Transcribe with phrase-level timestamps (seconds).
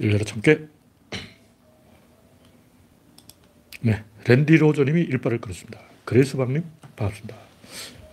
[0.00, 0.66] 열려라 참깨.
[3.82, 4.04] 네.
[4.26, 5.80] 랜디 로저님이 일빠를 끊었습니다.
[6.04, 6.64] 그레이스 박님,
[6.96, 7.36] 반갑습니다.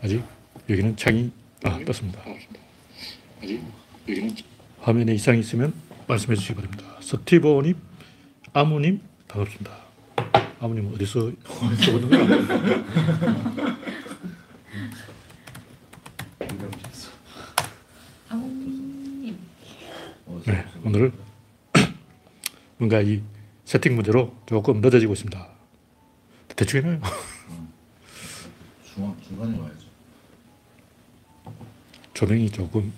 [0.03, 0.23] 아직
[0.69, 1.31] 여기는 창이,
[1.63, 2.21] 아, 떴습니다.
[3.41, 3.61] 아직
[4.07, 4.35] 여기는
[4.81, 5.73] 화면에 이상이 있으면
[6.07, 6.85] 말씀해 주시기 바랍니다.
[7.01, 7.75] 스티브님,
[8.53, 9.71] 아무님, 반갑습니다.
[10.59, 11.31] 아무님 어디서
[11.85, 12.27] 쏘는 거야?
[18.29, 19.37] 아무님.
[20.45, 21.11] 네, 오늘
[22.87, 23.21] 뭔가 이
[23.65, 25.47] 세팅 문제로 조금 늦어지고 있습니다.
[26.55, 27.01] 대충 해놔요.
[28.85, 29.87] 중앙 중간에 와야죠.
[32.13, 32.93] 조명이 조금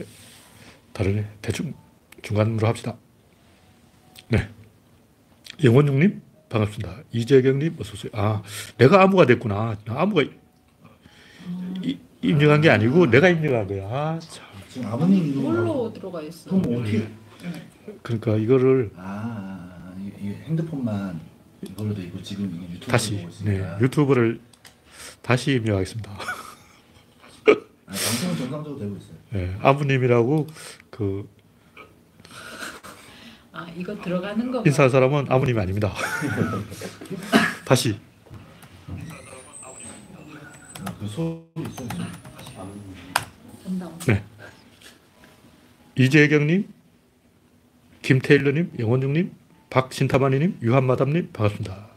[0.94, 1.28] 다르네.
[1.42, 1.74] 대충
[2.22, 2.96] 중간으로 합시다.
[4.28, 4.48] 네.
[5.64, 7.02] 영원중님, 반갑습니다.
[7.12, 8.12] 이재경님, 어서오세요.
[8.14, 8.44] 아,
[8.78, 9.76] 내가 아무가 됐구나.
[9.88, 10.22] 아무가
[11.82, 13.88] 이- 입력한 게 아니고 내가 입력한 거야.
[13.88, 14.46] 아, 참.
[14.70, 16.52] 지금 아버님 뭘로 들어가 있어?
[16.52, 17.08] 그럼 어떻게?
[18.04, 19.59] 그러니까 이거를 아, 아, 아
[20.30, 21.20] 이, 핸드폰만
[21.62, 23.62] 이걸로 돼 있고 지금 이게 유튜브 다시, 네.
[23.82, 24.40] 유튜브를
[25.22, 26.12] 다시 입력하겠습니다.
[26.12, 29.18] 아, 방송은 정상적으로 되고 있어요.
[29.32, 30.48] 네, 아부님이라고
[30.90, 31.40] 그
[33.60, 34.64] 아 이거 들어가는 거.
[34.66, 35.94] 인사한 사람은 아무님이 아닙니다.
[37.66, 38.00] 다시.
[40.86, 41.90] 아, 그 소리 있어요.
[44.08, 44.24] 네.
[45.98, 46.70] 이재경님,
[48.02, 49.36] 김태일러님, 영원중님,
[49.70, 51.90] 박신타마니님, 유한마담님, 반갑습니다.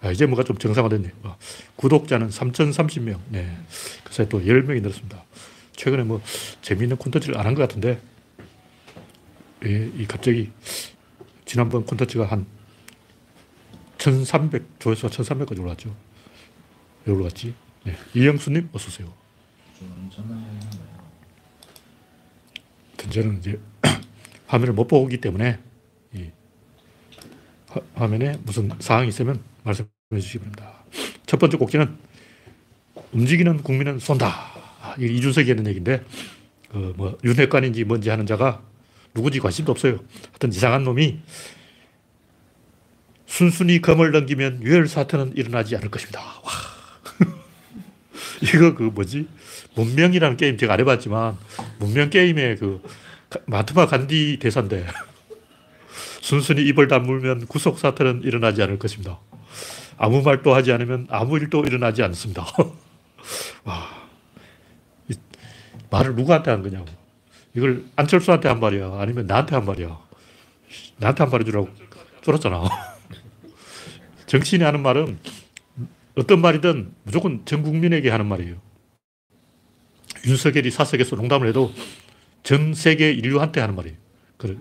[0.00, 1.12] 아, 이제 뭐가 좀 정상화됐네요.
[1.24, 1.36] 아,
[1.76, 3.18] 구독자는 3,030명.
[3.30, 3.56] 네.
[4.04, 5.24] 그 사이 또 10명이 늘었습니다.
[5.74, 6.22] 최근에 뭐
[6.62, 8.00] 재미있는 콘텐츠를 안 한 것 같은데,
[9.64, 10.52] 예, 이 갑자기
[11.44, 12.46] 지난번 콘텐츠가 한
[13.98, 15.94] 1,300, 조회수가 1,300까지 올라왔죠.
[17.06, 17.54] 왜 올라갔지?
[17.84, 17.96] 네.
[18.14, 19.12] 이영수님, 어서오세요.
[23.08, 23.58] 저는 이제
[24.46, 25.65] 화면을 못 보기 때문에 이
[27.94, 30.72] 화, 화면에 무슨 사항이 있으면 말씀해 주시기 바랍니다.
[31.26, 31.96] 첫 번째 꼭지는
[33.12, 34.26] 움직이는 국민은 쏜다.
[34.82, 36.02] 아, 이게 이준석이 했는 얘기인데
[36.70, 38.60] 그 뭐 윤핵관인지 뭔지 하는 자가
[39.14, 40.00] 누구지 관심도 없어요.
[40.28, 41.20] 하여튼 이상한 놈이
[43.26, 46.20] 순순히 검을 넘기면 유혈 사태는 일어나지 않을 것입니다.
[46.20, 46.50] 와.
[48.42, 49.26] 이거 그 뭐지?
[49.74, 51.36] 문명이라는 게임 제가 안 해봤지만
[51.78, 52.82] 문명 게임의 그
[53.30, 54.86] 가- 마트마 간디 대사인데
[56.26, 59.20] 순순히 입을 다물면 구속 사태는 일어나지 않을 것입니다.
[59.96, 62.44] 아무 말도 하지 않으면 아무 일도 일어나지 않습니다.
[63.62, 63.86] 와,
[65.08, 65.14] 이
[65.88, 66.86] 말을 누구한테 한 거냐고.
[67.54, 68.96] 이걸 안철수한테 한 말이야.
[68.98, 70.00] 아니면 나한테 한 말이야.
[70.96, 71.70] 나한테 한 말해주라고
[72.22, 72.64] 쫄았잖아.
[74.26, 75.20] 정치인이 하는 말은
[76.16, 78.56] 어떤 말이든 무조건 전 국민에게 하는 말이에요.
[80.26, 81.72] 윤석열이 사석에서 농담을 해도
[82.42, 83.96] 전 세계 인류한테 하는 말이에요.
[84.38, 84.56] 그래,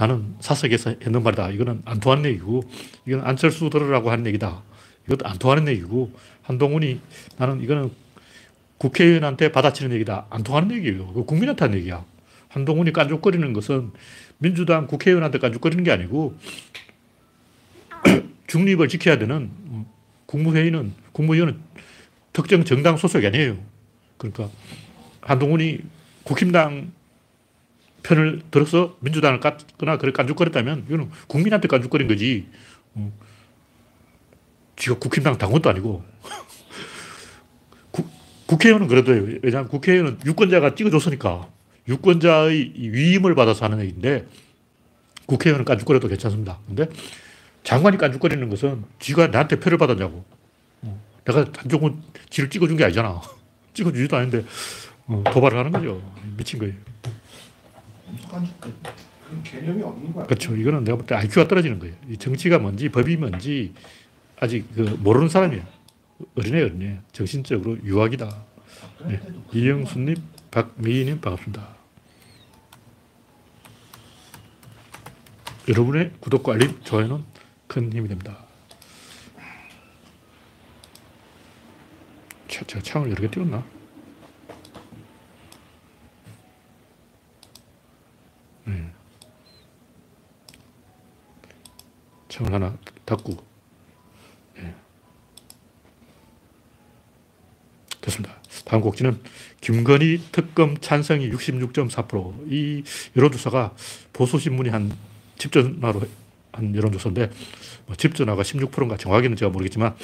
[0.00, 1.50] 나는 사석에서 했는 말이다.
[1.50, 2.62] 이거는 안 통하는 얘기고,
[3.06, 4.62] 이건 안철수 들으라고 하는 얘기다.
[5.06, 7.00] 이것도 안 통하는 얘기고, 한동훈이
[7.36, 7.90] 나는 이거는
[8.78, 10.24] 국회의원한테 받아치는 얘기다.
[10.30, 11.06] 안 통하는 얘기예요.
[11.08, 12.02] 그거 국민한테 하는 얘기야.
[12.48, 13.90] 한동훈이 깐죽거리는 것은
[14.38, 16.34] 민주당 국회의원한테 깐죽거리는 게 아니고,
[18.48, 19.50] 중립을 지켜야 되는
[20.24, 21.60] 국무회의는, 국무위원은
[22.32, 23.58] 특정 정당 소속이 아니에요.
[24.16, 24.48] 그러니까
[25.20, 25.80] 한동훈이
[26.24, 26.90] 국힘당
[28.02, 32.46] 편을 들어서 민주당을 깠거나 그걸 깐죽거렸다면 이거는 국민한테 깐죽거린 거지.
[32.96, 33.12] 음.
[34.76, 36.04] 지가 국힘당 당원도 아니고.
[37.90, 38.10] 국,
[38.46, 39.38] 국회의원은 그래도 해요.
[39.42, 41.48] 왜냐하면 국회의원은 유권자가 찍어줬으니까
[41.88, 44.26] 유권자의 위임을 받아서 하는 얘기인데
[45.26, 46.58] 국회의원은 깐죽거려도 괜찮습니다.
[46.66, 46.88] 근데
[47.62, 50.24] 장관이 깐죽거리는 것은 지가 나한테 표를 받았냐고.
[50.82, 51.02] 어.
[51.24, 53.20] 내가 한쪽은 지를 찍어준 게 아니잖아.
[53.74, 54.44] 찍어주지도 않는데
[55.06, 56.02] 어, 도발을 하는 거죠.
[56.36, 56.74] 미친 거예요.
[58.30, 58.74] 깐죽거려.
[59.26, 60.26] 그런 개념이 없는 거야.
[60.26, 60.56] 그렇죠.
[60.56, 61.94] 이거는 내가 볼 때 IQ가 떨어지는 거예요.
[62.08, 63.74] 이 정치가 뭔지 법이 뭔지
[64.38, 65.62] 아직 그 모르는 사람이에요.
[66.36, 67.00] 어린애 어린애.
[67.12, 68.28] 정신적으로 유학이다.
[69.06, 69.20] 네.
[69.52, 70.16] 이영수님,
[70.50, 71.76] 박미희님 반갑습니다.
[75.68, 77.22] 여러분의 구독과 알림, 좋아요는
[77.66, 78.36] 큰 힘이 됩니다.
[82.48, 83.64] 차, 제가 창을 여러 개 띄웠나?
[88.64, 88.90] 네.
[92.28, 93.36] 창을 하나 닫고
[94.58, 94.74] 예.
[98.00, 98.40] 됐습니다.
[98.64, 99.20] 다음 곡지는
[99.60, 102.84] 김건희 특검 찬성이 66.4%이
[103.16, 103.74] 여론조사가
[104.12, 104.92] 보수신문이 한
[105.38, 106.02] 집전화로
[106.52, 107.30] 한 여론조사인데
[107.86, 109.96] 뭐 집전화가 16%인가 정확히는 제가 모르겠지만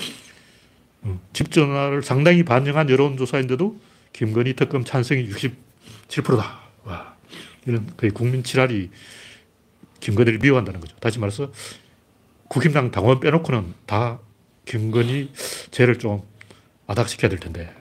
[1.03, 3.79] 어, 집전화를 상당히 반영한 여론조사인데도
[4.13, 6.61] 김건희 특검 찬성이 67%다.
[6.85, 7.16] 와,
[7.67, 8.91] 이런 거의 국민 칠할이
[10.01, 10.97] 김건희를 미워한다는 거죠.
[10.97, 11.53] 다시 말해서
[12.49, 14.21] 국힘당 당원 빼놓고는 다
[14.65, 15.33] 김건희
[15.71, 16.23] 죄를 좀
[16.87, 17.75] 와닥시켜야 될 텐데.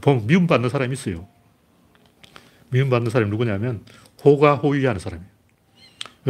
[0.00, 1.28] 보면 미움받는 사람이 있어요.
[2.70, 3.84] 미움받는 사람이 누구냐면
[4.24, 5.30] 호가 호위하는 사람이에요.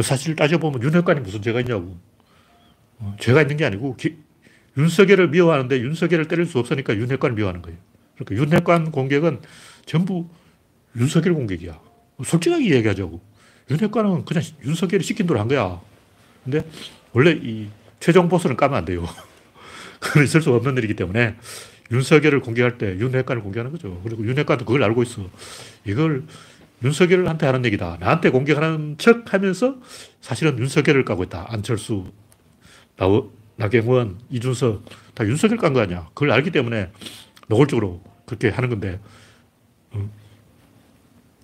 [0.01, 1.97] 사실 따져보면 윤핵관이 무슨 죄가 있냐고.
[2.99, 4.17] 어, 죄가 있는 게 아니고 기,
[4.77, 7.77] 윤석열을 미워하는데 윤석열을 때릴 수 없으니까 윤핵관을 미워하는 거예요.
[8.15, 9.41] 그러니까 윤핵관 공격은
[9.85, 10.29] 전부
[10.95, 11.88] 윤석열 공격이야.
[12.23, 13.21] 솔직하게 얘기하자고.
[13.71, 15.79] 윤핵관은 그냥 윤석열이 시킨 대로 한 거야.
[16.43, 16.63] 근데
[17.13, 17.69] 원래 이
[17.99, 19.05] 최종 보스는 까면 안 돼요.
[19.99, 21.35] 그건 있을 수 없는 일이기 때문에
[21.91, 23.99] 윤석열을 공격할 때 윤핵관을 공격하는 거죠.
[24.03, 25.29] 그리고 윤핵관도 그걸 알고 있어.
[25.85, 26.23] 이걸
[26.83, 27.97] 윤석열한테 하는 얘기다.
[27.99, 29.75] 나한테 공격하는 척 하면서
[30.21, 31.47] 사실은 윤석열을 까고 있다.
[31.49, 32.05] 안철수,
[32.95, 33.05] 나,
[33.57, 36.07] 나경원, 이준석 다 윤석열 깐 거 아니야.
[36.13, 36.89] 그걸 알기 때문에
[37.49, 38.99] 노골적으로 그렇게 하는 건데 음,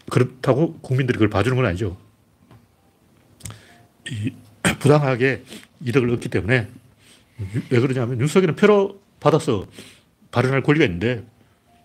[0.10, 1.98] 그렇다고 국민들이 그걸 봐주는 건 아니죠.
[4.10, 4.31] 이,
[4.80, 5.44] 부당하게
[5.81, 6.68] 이득을 얻기 때문에
[7.69, 9.66] 왜 그러냐면 윤석열은 표로 받아서
[10.31, 11.25] 발언할 권리가 있는데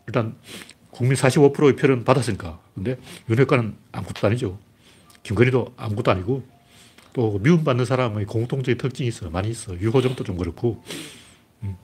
[0.07, 0.37] 일단
[0.91, 2.61] 국민 45%의 표는 받았으니까.
[2.75, 4.59] 근데 윤핵관은 아무것도 아니죠.
[5.23, 6.45] 김건희도 아무것도 아니고
[7.13, 9.31] 또 미움받는 사람의 공통적인 특징이 있어.
[9.31, 9.79] 많이 있어.
[9.79, 10.83] 유호정도 좀 그렇고.
[11.63, 11.77] 음.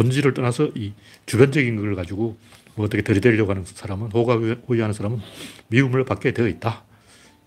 [0.00, 0.94] 본질을 떠나서 이
[1.26, 2.38] 주변적인 걸 가지고
[2.74, 4.36] 뭐 어떻게 들이대려고 하는 사람은, 호가
[4.66, 5.20] 호위하는 사람은
[5.68, 6.84] 미움을 받게 되어 있다.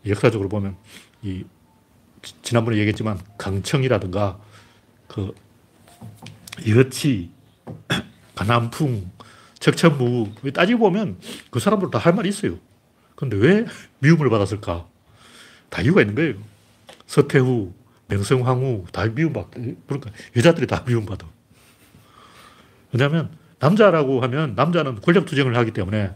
[0.05, 0.75] 역사적으로 보면
[1.23, 1.45] 이
[2.43, 4.39] 지난번에 얘기했지만 강청이라든가
[5.07, 5.33] 그
[6.67, 7.31] 여치,
[8.35, 9.09] 가남풍,
[9.57, 11.19] 척천무 따지고 보면
[11.49, 12.59] 그 사람들 다 할 말이 있어요.
[13.15, 13.65] 근데 왜
[13.97, 14.87] 미움을 받았을까?
[15.71, 16.35] 다 이유가 있는 거예요.
[17.07, 17.73] 서태후,
[18.09, 19.49] 명성황후 다 미움받,
[19.87, 21.27] 그러니까 여자들이 다 미움받아.
[22.93, 26.11] 왜냐하면 남자라고 하면 남자는 권력 투쟁을 하기 때문에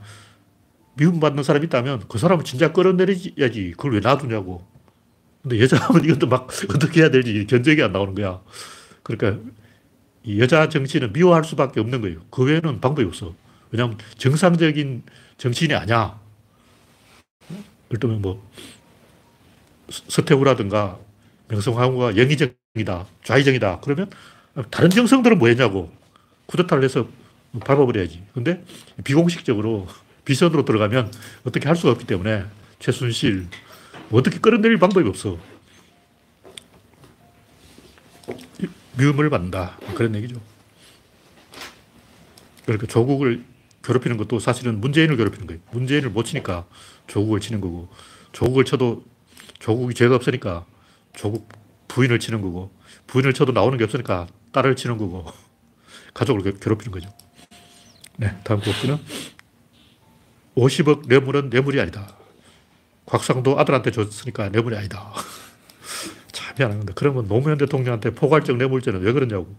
[0.96, 3.72] 미움받는 사람이 있다면 그 사람은 진짜 끌어내려야지.
[3.78, 4.66] 그걸 왜 놔두냐고.
[5.42, 8.42] 근데 여자하면 이것도 막 어떻게 해야 될지 견적이 안 나오는 거야.
[9.04, 9.42] 그러니까
[10.24, 12.20] 이 여자 정치는 미워할 수밖에 없는 거예요.
[12.32, 13.34] 그 외에는 방법이 없어.
[13.72, 15.04] 왜냐하면 정상적인
[15.38, 16.20] 정치인이 아니야.
[18.00, 18.50] 들면 뭐
[19.90, 21.00] 서태후라든가
[21.48, 23.80] 명성황후가 영의정이다, 좌의정이다.
[23.82, 24.10] 그러면
[24.70, 25.92] 다른 정성들은 뭐 했냐고.
[26.48, 27.08] 쿠데타를 해서
[27.60, 28.24] 밟아버려야지.
[28.34, 28.64] 근데
[29.04, 29.88] 비공식적으로
[30.26, 31.12] 비선으로 들어가면
[31.46, 32.46] 어떻게 할 수가 없기 때문에
[32.80, 33.48] 최순실
[34.10, 35.38] 뭐 어떻게 끌어내릴 방법이 없어.
[38.98, 39.78] 미움을 받는다.
[39.96, 40.42] 그런 얘기죠.
[42.66, 43.44] 그러니까 조국을
[43.84, 45.62] 괴롭히는 것도 사실은 문재인을 괴롭히는 거예요.
[45.72, 46.66] 문재인을 못 치니까
[47.08, 47.88] 조국을 치는 거고,
[48.34, 49.06] 조국을 쳐도
[49.60, 50.66] 조국이 죄가 없으니까
[51.16, 51.48] 조국
[51.88, 52.72] 부인을 치는 거고,
[53.08, 55.32] 부인을 쳐도 나오는 게 없으니까 딸을 치는 거고,
[56.18, 57.14] 가족을 괴롭히는 거죠.
[58.18, 58.98] 네, 다음 곡기는
[60.56, 62.18] 50억 뇌물은 뇌물이 아니다.
[63.06, 65.14] 곽상도 아들한테 줬으니까 뇌물이 아니다.
[66.32, 69.56] 참 미안한 건데, 그러면 노무현 대통령한테 포괄적 뇌물죄는 왜 그러냐고.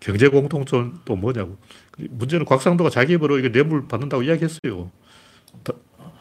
[0.00, 1.58] 경제 공통점 또 뭐냐고.
[1.98, 4.90] 문제는 곽상도가 자기 입으로 이게 뇌물 받는다고 이야기했어요.
[5.62, 5.74] 다,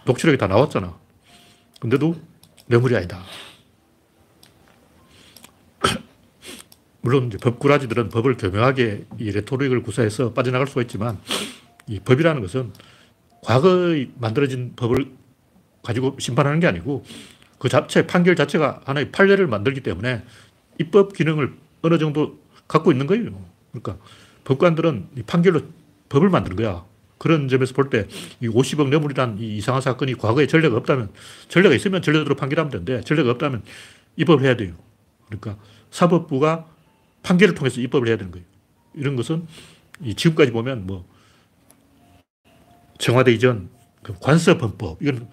[0.05, 0.99] 녹취록이 다 나왔잖아.
[1.79, 2.15] 근데도
[2.67, 3.23] 뇌물이 아니다.
[7.01, 11.17] 물론 이제 법꾸라지들은 법을 교묘하게 이 레토릭을 구사해서 빠져나갈 수가 있지만
[11.87, 12.73] 이 법이라는 것은
[13.43, 15.11] 과거에 만들어진 법을
[15.83, 17.05] 가지고 심판하는 게 아니고
[17.57, 20.23] 그 자체, 판결 자체가 하나의 판례를 만들기 때문에
[20.77, 23.45] 입법 기능을 어느 정도 갖고 있는 거예요.
[23.71, 23.97] 그러니까
[24.43, 25.61] 법관들은 이 판결로
[26.09, 26.85] 법을 만드는 거야.
[27.17, 28.07] 그런 점에서 볼 때
[28.39, 31.09] 이 50억 뇌물이란 이 이상한 사건이 과거에 전례가 없다면
[31.49, 33.63] 전례가 있으면 전례대로 판결하면 되는데 전례가 없다면
[34.15, 34.73] 입법을 해야 돼요.
[35.27, 35.57] 그러니까
[35.91, 36.65] 사법부가
[37.23, 38.45] 판결을 통해서 입법을 해야 되는 거예요.
[38.93, 39.47] 이런 것은
[40.01, 41.05] 이 지금까지 보면 뭐
[42.97, 43.69] 청와대 이전
[44.03, 45.29] 그 관습헌법 이건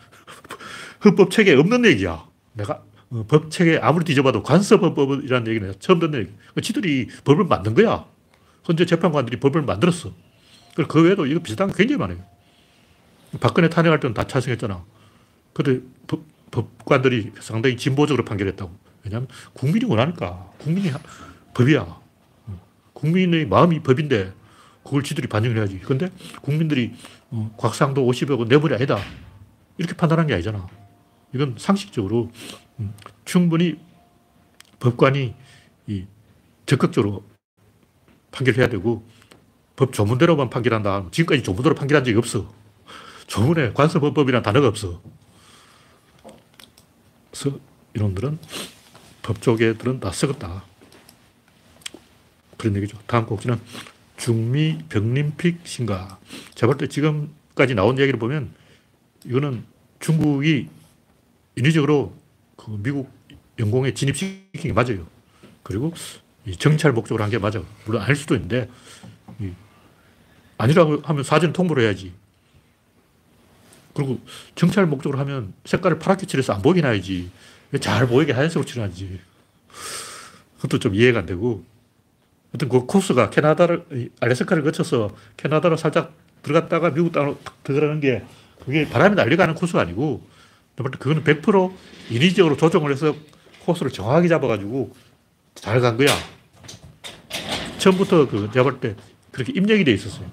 [1.04, 2.26] 헌법 체계에 없는 얘기야.
[2.52, 6.32] 내가 어, 법 체계 아무리 뒤져봐도 관습헌법이라는 얘기는 처음 듣는 얘기.
[6.62, 8.06] 지들이 법을 만든 거야.
[8.64, 10.12] 현재 재판관들이 법을 만들었어.
[10.88, 12.24] 그 외에도 이거 비슷한 게 굉장히 많아요.
[13.40, 14.84] 박근혜 탄핵할 때는 다 찬성했잖아.
[15.52, 18.72] 근데 법, 법관들이 상당히 진보적으로 판결했다고.
[19.04, 20.52] 왜냐하면 국민이 원하니까.
[20.58, 20.90] 국민이
[21.56, 22.00] 법이야.
[22.92, 24.32] 국민의 마음이 법인데
[24.84, 25.78] 그걸 지들이 반영을 해야지.
[25.78, 26.10] 근데
[26.42, 26.92] 국민들이
[27.30, 28.98] 어, 곽상도 50억은 뇌물이 아니다.
[29.78, 30.66] 이렇게 판단한 게 아니잖아.
[31.34, 32.30] 이건 상식적으로
[32.78, 32.92] 음,
[33.24, 33.78] 충분히
[34.80, 35.34] 법관이
[35.86, 36.04] 이
[36.66, 37.24] 적극적으로
[38.32, 39.06] 판결해야 되고
[39.76, 41.06] 법 조문대로만 판결한다.
[41.10, 42.52] 지금까지 조문대로 판결한 적이 없어.
[43.28, 45.00] 조문에 관습법이라는 단어가 없어.
[47.30, 47.58] 그래서
[47.94, 48.38] 이놈들은
[49.22, 50.75] 법 쪽에들은 다 썩었다.
[52.56, 52.98] 그런 얘기죠.
[53.06, 53.60] 다음 곡지는
[54.16, 56.18] 중미 병림픽 신가.
[56.54, 58.50] 제가 볼 때 지금까지 나온 얘기를 보면
[59.24, 59.64] 이거는
[60.00, 60.68] 중국이
[61.56, 62.14] 인위적으로
[62.56, 63.10] 그 미국
[63.58, 65.06] 영공에 진입시킨 게 맞아요.
[65.62, 65.92] 그리고
[66.46, 67.62] 이 정찰 목적으로 한 게 맞아.
[67.84, 68.70] 물론 아닐 수도 있는데,
[69.40, 69.50] 이
[70.58, 72.12] 아니라고 하면 사전 통보를 해야지.
[73.94, 74.20] 그리고
[74.54, 77.30] 정찰 목적으로 하면 색깔을 파랗게 칠해서 안 보이게 놔야지.
[77.72, 79.18] 왜잘 보이게 하얀색으로 칠해야지.
[80.56, 81.64] 그것도 좀 이해가 안 되고.
[82.56, 88.24] 하여튼 그 코스가 캐나다를, 이 알래스카를 거쳐서 캐나다로 살짝 들어갔다가 미국 땅으로 탁 들어가는 게
[88.64, 90.26] 그게 바람이 날려가는 코스가 아니고
[90.76, 91.72] 그거는 100%
[92.10, 93.14] 인위적으로 조정을 해서
[93.64, 94.94] 코스를 정확하게 잡아가지고
[95.54, 96.08] 잘 간 거야.
[97.78, 98.96] 처음부터 그볼때
[99.32, 100.26] 그렇게 입력이 돼 있었어요.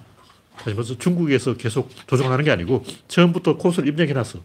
[0.64, 4.40] 벌써 중국에서 계속 조정하는 게 아니고 처음부터 코스를 입력해 놨어.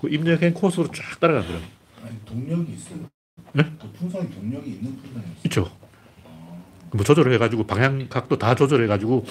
[0.00, 1.60] 그 입력한 코스로 쫙 따라간 거야.
[2.04, 2.98] 아니 동력이 있어요.
[3.52, 3.64] 네?
[3.80, 5.34] 그 풍선이 동력이 있는 풍선이었어요.
[5.44, 5.70] 있죠.
[6.92, 9.26] 뭐 조절을 해가지고 방향 각도 다 조절해가지고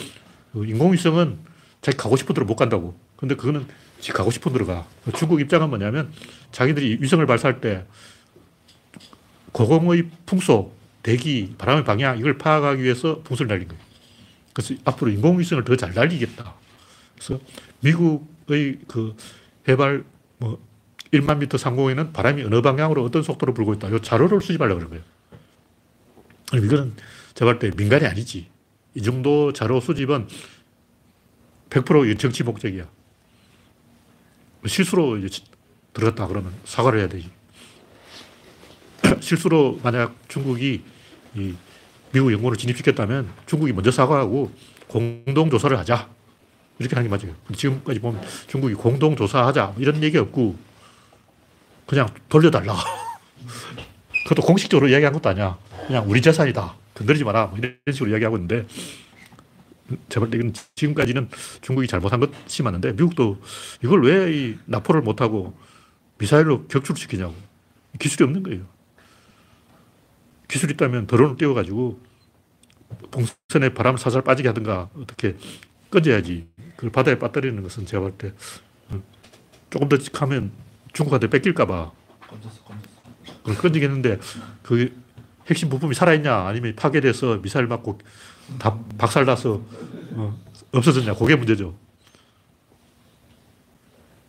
[0.54, 1.40] 그 인공위성은
[1.82, 2.98] 자기 가고 싶은 대로 못 간다고.
[3.16, 3.68] 근데 그거는
[4.00, 4.88] 지 가고 싶은 대로 가.
[5.16, 6.12] 중국 입장은 뭐냐면
[6.52, 7.86] 자기들이 위성을 발사할 때
[9.52, 13.84] 고공의 풍속, 대기, 바람의 방향 이걸 파악하기 위해서 풍선을 날린 거예요.
[14.54, 16.54] 그래서 앞으로 인공위성을 더 잘 날리겠다.
[17.16, 17.40] 그래서
[17.82, 19.16] 미국의 그
[19.68, 20.04] 해발
[20.38, 20.60] 뭐
[21.14, 23.90] 1만 미터 상공에는 바람이 어느 방향으로 어떤 속도로 불고 있다.
[23.90, 26.66] 이 자료를 수집하려고 그런 거예요.
[26.66, 26.94] 이거는
[27.46, 28.48] 볼때 민간이 아니지.
[28.96, 30.28] 이 정도 자료 수집은
[31.70, 32.86] 100% 정치 목적이야.
[34.66, 35.18] 실수로
[35.94, 37.30] 들어갔다 그러면 사과를 해야 되지.
[39.22, 40.84] 실수로 만약 중국이
[41.36, 41.56] 이
[42.12, 44.52] 미국 연구를 진입시켰다면 중국이 먼저 사과하고
[44.88, 46.10] 공동조사를 하자.
[46.80, 47.36] 이렇게 하는 게 맞아요.
[47.56, 50.58] 지금까지 보면 중국이 공동조사하자 이런 얘기 없고
[51.86, 52.76] 그냥 돌려달라.
[54.28, 55.58] 그것도 공식적으로 이야기한 것도 아니야.
[55.88, 56.79] 그냥 우리 재산이다.
[57.00, 57.48] 건드리지 마라.
[57.48, 58.68] 뭐 이런 식으로 이야기하고 있는데
[60.10, 61.30] 때 이건 지금까지는
[61.62, 63.42] 중국이 잘못한 것이 맞는데 미국도
[63.84, 65.58] 이걸 왜이 납포를 못하고
[66.20, 67.34] 미사일로 격출시키냐고.
[67.98, 68.66] 기술이 없는 거예요.
[70.48, 72.00] 기술이 있다면 드론을 띄워가지고
[73.12, 75.36] 봉선에 바람 살살 빠지게 하든가 어떻게
[75.90, 76.48] 꺼져야지.
[76.76, 78.34] 그걸 바다에 빠뜨리는 것은 제가 볼 때
[79.70, 80.52] 조금 더 하면
[80.94, 81.92] 중국한테 뺏길까봐.
[83.44, 84.20] 그걸 건지겠는데
[84.64, 84.92] 그
[85.50, 88.00] 핵심 부품이 살아있냐 아니면 파괴돼서 미사일 맞고
[88.60, 89.62] 다 박살나서
[90.12, 90.40] 어,
[90.72, 91.76] 없어졌냐 그게 문제죠.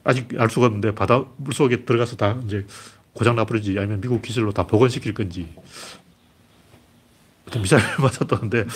[0.03, 2.67] 아직 알 수가 없는데 바다 물속에 들어가서 다 이제
[3.13, 5.55] 고장 나버리지 아니면 미국 기술로 다 복원시킬 건지
[7.61, 8.67] 미사일 맞았다는데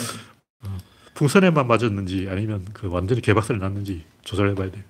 [0.65, 0.79] 어,
[1.15, 4.83] 풍선에만 맞았는지 아니면 그 완전히 개박살이 났는지 조사를 해봐야 돼요.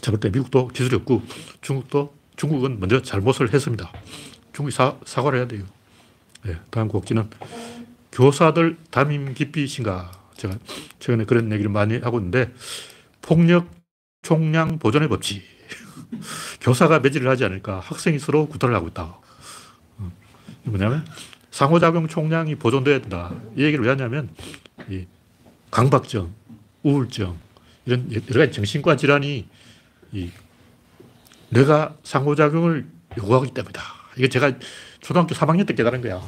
[0.00, 1.22] 제가 미국도 기술이 없고
[1.60, 3.92] 중국도 중국은 먼저 잘못을 했습니다.
[4.52, 5.64] 중국이 사, 사과를 해야 돼요.
[6.44, 7.30] 네, 다음 곡지는
[8.12, 9.34] 교사들 담임
[9.66, 10.12] 심가.
[10.36, 10.58] 제가
[10.98, 12.52] 최근에 그런 얘기를 많이 하고 있는데
[13.22, 13.70] 폭력
[14.22, 15.42] 총량 보존의 법칙.
[16.60, 19.18] 교사가 매질을 하지 않으니까 학생이 서로 구타를 하고 있다.
[19.98, 20.12] 어,
[20.64, 21.06] 뭐냐면
[21.50, 23.32] 상호작용 총량이 보존돼야 된다.
[23.56, 24.28] 이 얘기를 왜 하냐면
[24.90, 25.06] 이
[25.70, 26.30] 강박증,
[26.82, 27.38] 우울증
[27.86, 29.48] 이런 여러 가지 정신과 질환이
[30.12, 30.30] 이
[31.48, 32.86] 내가 상호작용을
[33.16, 33.82] 요구하기 때문이다.
[34.16, 34.52] 이게 제가
[35.04, 36.22] 초등학교 3학년 때 깨달은 거야.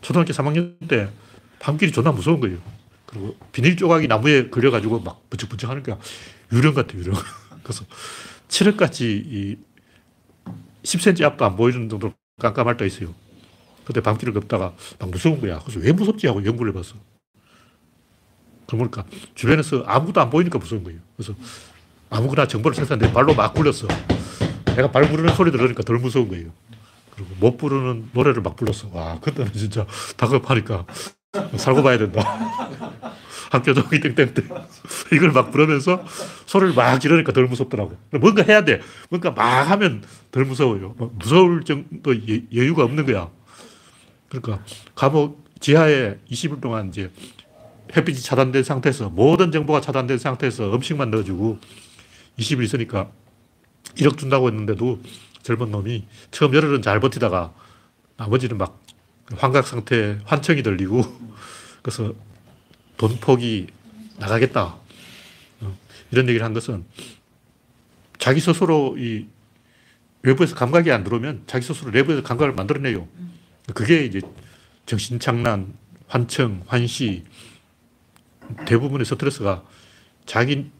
[0.00, 1.10] 초등학교 3학년 때
[1.58, 2.58] 밤길이 존나 무서운 거예요.
[3.06, 5.98] 그리고 비닐 조각이 나무에 걸려가지고 막 부쩍부쩍 하는 거야.
[6.52, 7.12] 유령 같아, 유령.
[7.64, 7.84] 그래서
[8.46, 9.56] 칠흑같이 이
[10.84, 13.12] 10cm 앞도 안 보이는 정도로 깜깜할 때 있어요.
[13.84, 15.58] 그때 밤길을 걷다가 막 무서운 거야.
[15.58, 16.94] 그래서 왜 무섭지 하고 연구를 해봤어.
[18.68, 21.00] 그러니까 주변에서 아무것도 안 보이니까 무서운 거예요.
[21.16, 21.34] 그래서
[22.10, 23.88] 아무거나 정보를 생산해 발로 막 굴렸어.
[24.76, 26.50] 내가 발 부르는 소리 들으니까 덜 무서운 거예요.
[27.16, 28.88] 그리고 못 부르는 노래를 막 불렀어.
[28.92, 30.86] 와, 그때는 진짜 다급하니까
[31.56, 32.22] 살고 봐야 된다.
[33.50, 34.34] 학교 종이 땡땡땡.
[35.12, 36.04] 이걸 막 부르면서
[36.46, 37.96] 소리를 막 지르니까 덜 무섭더라고.
[38.20, 38.80] 뭔가 해야 돼.
[39.10, 40.02] 뭔가 막 하면
[40.32, 40.94] 덜 무서워요.
[40.98, 43.30] 막 무서울 정도 여- 여유가 없는 거야.
[44.28, 44.64] 그러니까
[44.96, 47.12] 감옥 지하에 20일 동안 이제
[47.96, 51.58] 햇빛이 차단된 상태에서 모든 정보가 차단된 상태에서 음식만 넣어주고
[52.38, 53.08] 20일 있으니까
[53.96, 54.98] 1억 준다고 했는데도
[55.44, 57.54] 젊은 놈이 처음 열흘은 잘 버티다가
[58.16, 58.82] 나머지는 막
[59.36, 61.02] 환각 상태, 환청이 들리고
[61.82, 62.14] 그래서
[62.96, 63.68] 돈 폭이
[64.18, 64.76] 나가겠다.
[65.60, 65.78] 어,
[66.10, 66.84] 이런 얘기를 한 것은
[68.18, 69.26] 자기 스스로 이
[70.22, 73.06] 외부에서 감각이 안 들어오면 자기 스스로 내부에서 감각을 만들어내요.
[73.74, 74.20] 그게 이제
[74.86, 75.74] 정신착란,
[76.06, 77.24] 환청, 환시
[78.66, 79.62] 대부분의 스트레스가
[80.24, 80.70] 자기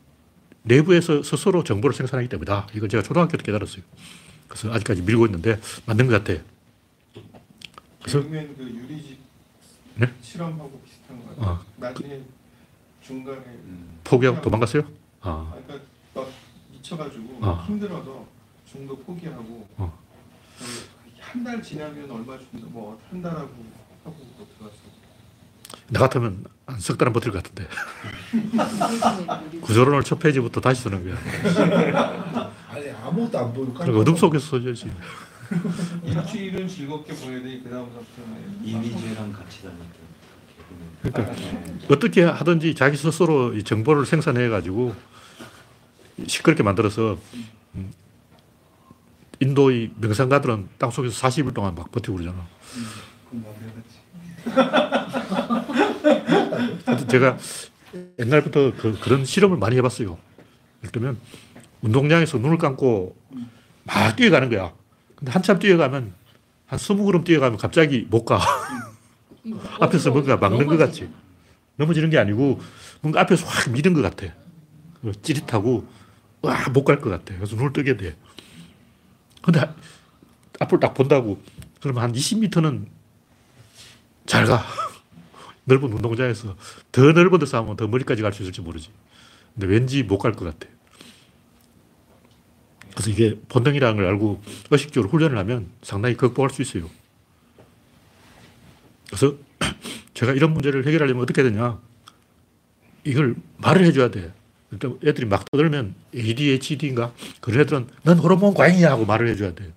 [0.62, 2.68] 내부에서 스스로 정보를 생산하기 때문이다.
[2.74, 3.82] 이걸 제가 초등학교 때 깨달았어요.
[4.54, 6.40] 그래서 아직까지 밀고 있는데 맞는 것 같아.
[8.00, 9.18] 그래서- 그 유리집
[9.96, 10.12] 네?
[10.22, 11.46] 실험하고 비슷한 거 같아요.
[11.46, 12.20] 아, 나중에
[13.02, 13.98] 중간에 음.
[14.04, 14.82] 포기하고 도망갔어요?
[15.22, 16.28] 아, 아, 그러니까 막
[16.74, 17.64] 지쳐가지고 어.
[17.66, 18.26] 힘들어서
[18.70, 19.98] 중도 포기하고 어.
[21.20, 23.48] 한달 지나면 얼마 준다 뭐한 달하고
[24.04, 24.78] 하고 또 들어갔어.
[25.88, 27.68] 나 같으면 한 석 달은 버틸 것 같은데.
[29.60, 31.16] 구조론을 첫 페이지부터 다시 쓰는 거야.
[32.70, 34.90] 아니 아무것도 안 보이고 그리고 어둠 속에서 써야지.
[36.04, 40.04] 일주일은 즐겁게 보내야 되니 그 다음부터는 이미지랑 같이 다녔던
[41.02, 41.34] 그러니까
[41.90, 44.94] 어떻게 하든지 자기 스스로 이 정보를 생산해 가지고
[46.26, 47.18] 시끄럽게 만들어서
[47.74, 47.92] 음,
[49.40, 52.46] 인도의 명상가들은 땅 속에서 40일 동안 막 버티고 그러잖아.
[57.08, 57.38] 제가
[58.18, 60.18] 옛날부터 그, 그런 실험을 많이 해봤어요.
[60.82, 61.18] 예를 들면
[61.82, 63.16] 운동장에서 눈을 감고
[63.84, 64.72] 막 뛰어가는 거야.
[65.16, 66.12] 근데 한참 뛰어가면
[66.66, 68.40] 한 20걸음 뛰어가면 갑자기 못 가.
[69.80, 71.08] 앞에서 뭔가 막는 것 같지.
[71.76, 72.60] 넘어지는 게 아니고
[73.00, 74.32] 뭔가 앞에서 확 미는 것 같아.
[75.02, 75.86] 그 찌릿하고
[76.42, 77.34] 와, 못 갈 것 같아.
[77.36, 78.16] 그래서 눈을 뜨게 돼.
[79.42, 79.74] 근데 하-
[80.60, 81.40] 앞을 딱 본다고
[81.80, 82.86] 그러면 한 20m는
[84.26, 84.64] 잘 가.
[85.64, 86.56] 넓은 운동장에서
[86.92, 88.90] 더 넓은 데서 하면 더 머리까지 갈 수 있을지 모르지.
[89.54, 90.72] 근데 왠지 못 갈 것 같아.
[92.92, 96.88] 그래서 이게 본능이라는 걸 알고 의식적으로 훈련을 하면 상당히 극복할 수 있어요.
[99.08, 99.36] 그래서
[100.14, 101.80] 제가 이런 문제를 해결하려면 어떻게 되냐.
[103.04, 104.32] 이걸 말을 해줘야 돼.
[104.70, 107.12] 일단 애들이 막 떠들면 ADHD인가?
[107.40, 109.70] 그런 애들은 넌 호르몬 과잉이야 하고 말을 해줘야 돼.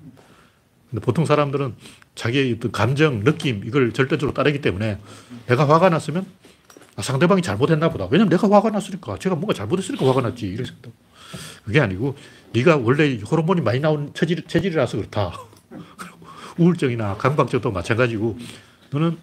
[0.90, 1.76] 근데 보통 사람들은
[2.18, 4.98] 자기의 어떤 감정, 느낌, 이걸 절대적으로 따르기 때문에
[5.46, 6.26] 내가 화가 났으면
[6.96, 8.08] 아, 상대방이 잘못했나 보다.
[8.10, 9.20] 왜냐면 내가 화가 났으니까.
[9.20, 10.48] 제가 뭔가 잘못했으니까 화가 났지.
[10.48, 10.92] 이런 생각.
[11.64, 12.16] 그게 아니고
[12.54, 15.32] 네가 원래 호르몬이 많이 나온 체질, 체질이라서 그렇다.
[16.58, 18.40] 우울증이나 강박증도 마찬가지고
[18.90, 19.18] 너는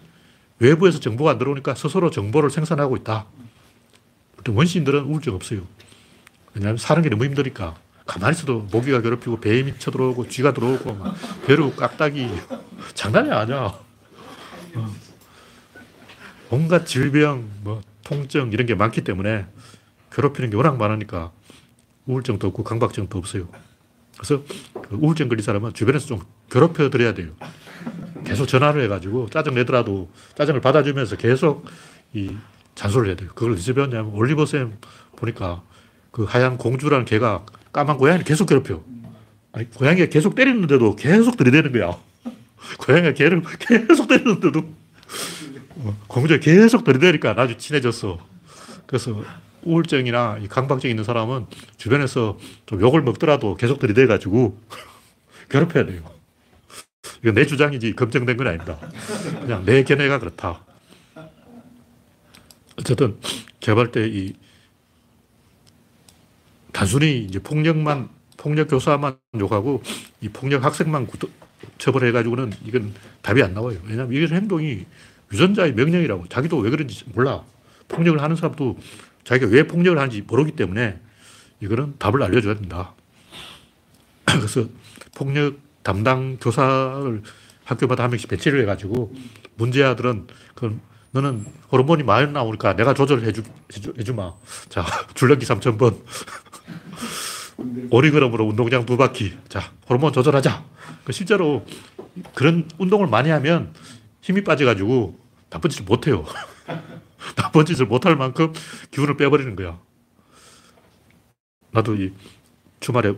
[0.59, 3.25] 외부에서 정보가 안 들어오니까 스스로 정보를 생산하고 있다.
[4.47, 5.61] 원시인들은 우울증 없어요.
[6.53, 7.75] 왜냐하면 사는 게 너무 힘드니까.
[8.05, 11.15] 가만히 있어도 모기가 괴롭히고 뱀이 쳐들어오고 쥐가 들어오고 막
[11.47, 12.29] 벼룩, 깍딱이
[12.93, 13.79] 장난이 아니야.
[14.75, 14.95] 어.
[16.51, 19.47] 온갖 질병, 뭐 통증 이런 게 많기 때문에
[20.11, 21.31] 괴롭히는 게 워낙 많으니까
[22.05, 23.49] 우울증도 없고 강박증도 없어요.
[24.17, 27.31] 그래서 그 우울증 걸린 사람은 주변에서 좀 괴롭혀 드려야 돼요.
[28.25, 31.65] 계속 전화를 해가지고 짜증 내더라도 짜증을 받아주면서 계속
[32.13, 32.35] 이
[32.75, 33.29] 잔소리를 해야 돼요.
[33.33, 34.77] 그걸 어디서 배웠냐면 올리버쌤
[35.15, 35.63] 보니까
[36.11, 38.81] 그 하얀 공주라는 개가 까만 고양이를 계속 괴롭혀.
[39.51, 41.97] 아니, 고양이가 계속 때리는데도 계속 들이대는 거야.
[42.79, 44.59] 고양이가 개를 계속 때리는데도
[45.79, 48.17] 어, 공주가 계속 들이대니까 아주 친해졌어.
[48.85, 49.21] 그래서
[49.63, 54.57] 우울증이나 이 강박증 있는 사람은 주변에서 좀 욕을 먹더라도 계속 들이대가지고
[55.51, 56.01] 괴롭혀야 돼요.
[57.23, 58.79] 이건 내 주장이지 검증된 건 아닙니다.
[59.41, 60.63] 그냥 내 견해가 그렇다.
[62.77, 63.17] 어쨌든
[63.59, 64.33] 제가 볼 때 이
[66.75, 69.81] 단순히 이제 폭력만 폭력 교사만 욕하고
[70.19, 71.29] 이 폭력 학생만 구도,
[71.77, 73.77] 처벌해가지고는 이건 답이 안 나와요.
[73.85, 74.85] 왜냐하면 이런 행동이
[75.31, 77.43] 유전자의 명령이라고 자기도 왜 그런지 몰라.
[77.87, 78.77] 폭력을 하는 사람도
[79.23, 80.99] 자기가 왜 폭력을 하는지 모르기 때문에
[81.61, 82.93] 이거는 답을 알려줘야 된다.
[84.25, 84.65] 그래서
[85.15, 87.21] 폭력 담당 교사를
[87.63, 89.15] 학교마다 한 명씩 배치를 해가지고
[89.55, 90.77] 문제 아들은 그
[91.15, 94.33] 너는 호르몬이 많이 나오니까 내가 조절해주, 해주, 해주마.
[94.67, 94.83] 자,
[95.15, 96.01] 줄넘기 3,000번.
[97.89, 99.37] 오리걸음으로 운동장 두 바퀴.
[99.47, 100.63] 자, 호르몬 조절하자.
[101.03, 101.65] 그 실제로
[102.33, 103.73] 그런 운동을 많이 하면
[104.21, 106.25] 힘이 빠져가지고 나쁜 짓을 못해요.
[107.35, 108.53] 나쁜 짓을 못할 만큼
[108.91, 109.79] 기운을 빼버리는 거야.
[111.71, 112.13] 나도 이
[112.79, 113.13] 주말에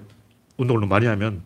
[0.57, 1.43] 운동을 많이 하면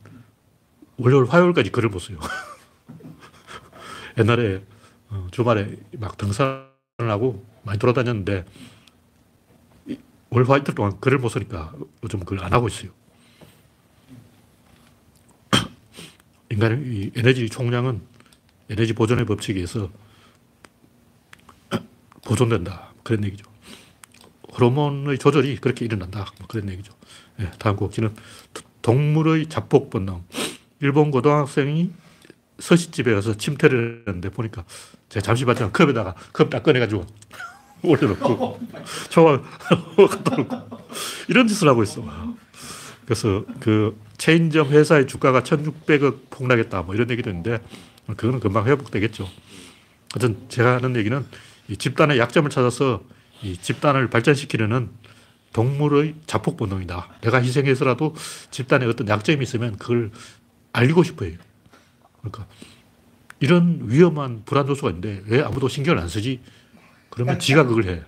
[0.97, 2.19] 월요일, 화요일까지 글을 못 써요.
[4.17, 4.63] 옛날에
[5.09, 6.65] 어, 주말에 막 등산을
[6.97, 8.70] 하고 많이 돌아다녔는데 이-
[10.31, 12.91] 월, 화 이틀 동안 글을 못 쓰니까 요즘 그걸 안 하고 있어요.
[16.49, 18.01] 인간의 이 에너지 총량은
[18.69, 19.91] 에너지 보존의 법칙에 의해서
[22.25, 22.93] 보존된다.
[23.03, 23.43] 그런 얘기죠.
[24.53, 26.31] 호르몬의 조절이 그렇게 일어난다.
[26.39, 26.93] 뭐 그런 얘기죠.
[27.41, 28.15] 예, 다음 곡지는
[28.81, 30.23] 동물의 자폭 본능.
[30.79, 31.91] 일본 고등학생이
[32.59, 34.63] 서식집에 가서 침태를 했는데 보니까
[35.09, 37.05] 제가 잠시 봤지만 컵에다가 컵딱 꺼내가지고
[37.83, 38.59] 올려놓고
[39.09, 39.43] 초밥
[40.09, 40.79] 갖다 놓고
[41.27, 42.03] 이런 짓을 하고 있어.
[43.05, 47.59] 그래서 그 체인점 회사의 주가가 1600억 폭락했다 뭐 이런 얘기도 있는데
[48.05, 49.27] 그거는 금방 회복되겠죠.
[50.13, 51.25] 하여튼 제가 하는 얘기는
[51.67, 53.03] 이 집단의 약점을 찾아서
[53.41, 54.89] 이 집단을 발전시키려는
[55.53, 57.09] 동물의 자폭 본능이다.
[57.21, 58.15] 내가 희생해서라도
[58.51, 60.11] 집단에 어떤 약점이 있으면 그걸
[60.73, 61.37] 알리고 싶어 해요.
[62.19, 62.47] 그러니까
[63.39, 66.39] 이런 위험한 불안 요소가 있는데 왜 아무도 신경을 안 쓰지?
[67.11, 68.03] 그러면 지가 그걸 해.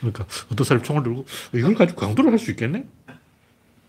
[0.00, 2.84] 그러니까 어떤 사람이 총을 들고 이걸 가지고 강도를 할 수 있겠네?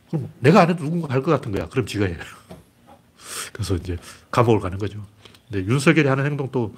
[0.10, 1.68] 그럼 내가 안 해도 누군가 할 것 같은 거야.
[1.68, 2.18] 그럼 지가 해.
[3.54, 3.98] 그래서 이제
[4.32, 5.06] 감옥을 가는 거죠.
[5.52, 6.76] 근데 윤석열이 하는 행동도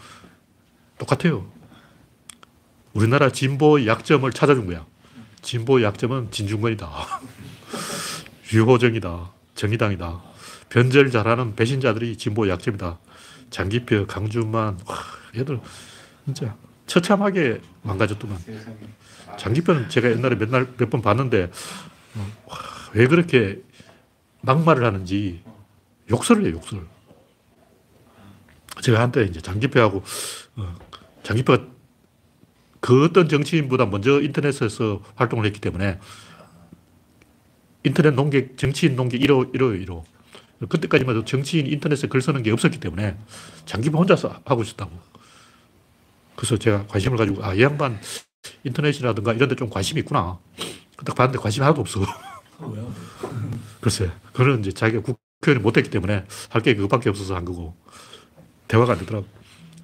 [0.98, 1.50] 똑같아요.
[2.94, 4.86] 우리나라 진보의 약점을 찾아준 거야.
[5.42, 6.90] 진보의 약점은 진중권이다.
[8.54, 9.32] 유호정이다.
[9.56, 10.22] 정의당이다.
[10.70, 13.00] 변절 잘하는 배신자들이 진보의 약점이다.
[13.50, 14.98] 장기표, 강준만, 와,
[15.38, 15.60] 얘들
[16.26, 16.56] 진짜
[16.92, 18.38] 처참하게 망가졌더만.
[19.38, 21.50] 장기표는 제가 옛날에 맨날 몇 번 봤는데
[22.16, 22.58] 어, 와,
[22.94, 23.62] 왜 그렇게
[24.42, 25.42] 막말을 하는지
[26.10, 26.86] 욕설을 해요, 욕설.
[28.82, 30.04] 제가 한때 이제 장기표하고
[30.58, 30.76] 어,
[31.24, 31.66] 장기표가
[32.82, 35.98] 그 어떤 정치인보다 먼저 인터넷에서 활동을 했기 때문에
[37.86, 40.04] 인터넷 농객, 정치인 농객 1호, 1호예요, 1호.
[40.68, 43.18] 그때까지만 해도 정치인 인터넷에 글 쓰는 게 없었기 때문에
[43.66, 45.11] 장기표 혼자서 하고 있었다고.
[46.42, 48.00] 그래서 제가 관심을 가지고, 아, 이 양반
[48.64, 50.40] 인터넷이라든가 이런 데 좀 관심이 있구나.
[51.06, 52.02] 딱 봤는데 관심이 하나도 없어.
[53.80, 57.76] 글쎄, 그거는 이제 자기가 국회의원이 못했기 때문에 할 게 그것밖에 없어서 한 거고,
[58.68, 59.28] 대화가 안 되더라고.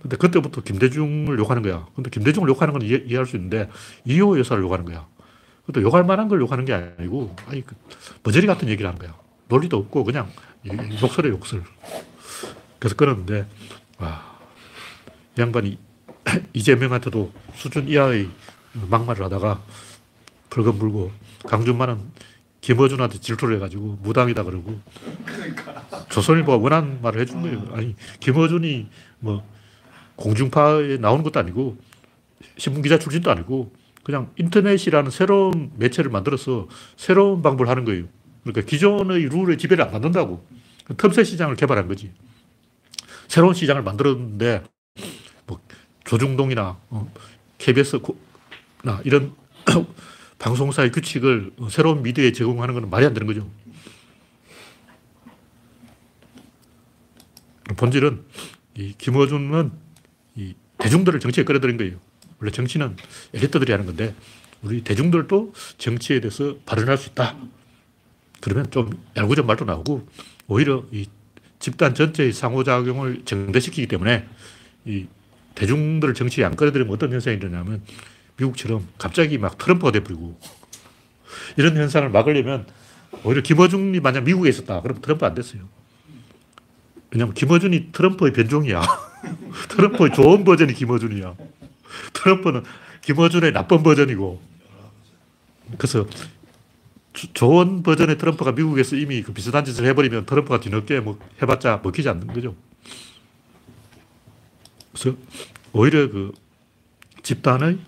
[0.01, 1.85] 근데 그때부터 김대중을 욕하는 거야.
[1.95, 3.69] 근데 김대중을 욕하는 건 이해, 이해할 수 있는데,
[4.05, 5.07] 이호 여사를 욕하는 거야.
[5.67, 7.75] 근데 욕할 만한 걸 욕하는 게 아니고, 아니, 그,
[8.23, 9.15] 머저리 같은 얘기를 하는 거야.
[9.47, 10.31] 논리도 없고, 그냥
[11.03, 11.63] 욕설에 욕설.
[12.79, 13.45] 그래서 끊었는데,
[13.99, 14.39] 와,
[15.37, 15.77] 이 양반이
[16.53, 18.29] 이재명한테도 수준 이하의
[18.89, 19.61] 막말을 하다가
[20.49, 21.11] 벌금 물고,
[21.45, 21.99] 강준만은
[22.61, 24.79] 김어준한테 질투를 해가지고 무당이다 그러고
[26.09, 27.65] 조선일보가 원한 말을 해준 거예요.
[27.73, 28.87] 아니 김어준이
[29.19, 29.47] 뭐
[30.15, 31.77] 공중파에 나오는 것도 아니고
[32.57, 33.71] 신문 기자 출신도 아니고
[34.03, 38.05] 그냥 인터넷이라는 새로운 매체를 만들어서 새로운 방법을 하는 거예요.
[38.43, 40.45] 그러니까 기존의 룰의 지배를 안 받는다고.
[40.97, 42.11] 틈새 시장을 개발한 거지.
[43.27, 44.76] 새로운 시장을 만들었는데 뭐
[46.07, 47.13] 조중동이나 어,
[47.59, 48.01] KBS나
[49.03, 49.35] 이런
[50.39, 53.47] 방송사의 규칙을 새로운 미디어에 제공하는 것은 말이 안 되는 거죠.
[57.75, 58.23] 본질은
[58.75, 59.71] 이 김어준은
[60.35, 61.97] 이 대중들을 정치에 끌어들인 거예요.
[62.39, 62.95] 원래 정치는
[63.33, 64.15] 엘리트들이 하는 건데
[64.61, 67.35] 우리 대중들도 정치에 대해서 발언할 수 있다.
[68.41, 70.07] 그러면 좀 얄궂은 말도 나오고
[70.47, 71.07] 오히려 이
[71.59, 74.27] 집단 전체의 상호작용을 정대시키기 때문에
[74.85, 75.07] 이
[75.57, 77.81] 대중들을 정치에 안 끌어들이면 어떤 현상이 일어나면
[78.37, 80.39] 미국처럼 갑자기 막 트럼프가 돼버리고
[81.57, 82.67] 이런 현상을 막으려면
[83.23, 84.81] 오히려 김어준이 만약 미국에 있었다.
[84.81, 85.61] 그럼 트럼프 안 됐어요.
[87.11, 88.81] 왜냐면 김어준이 트럼프의 변종이야.
[89.69, 91.33] 트럼프의 좋은 버전이 김어준이야.
[92.13, 92.63] 트럼프는
[93.01, 94.39] 김어준의 나쁜 버전이고.
[95.77, 96.05] 그래서
[97.13, 102.09] 조- 좋은 버전의 트럼프가 미국에서 이미 그 비슷한 짓을 해버리면 트럼프가 뒤늦게 뭐 해봤자 먹히지
[102.09, 102.55] 않는 거죠.
[104.97, 105.15] 그래서
[105.73, 106.31] 오히려 그
[107.21, 107.79] 집단의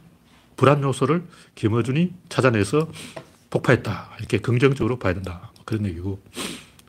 [0.55, 2.91] 불안 요소를 김어준이 찾아내서
[3.49, 4.11] 폭파했다.
[4.19, 5.51] 이렇게 긍정적으로 봐야 된다.
[5.65, 6.21] 그런 얘기고.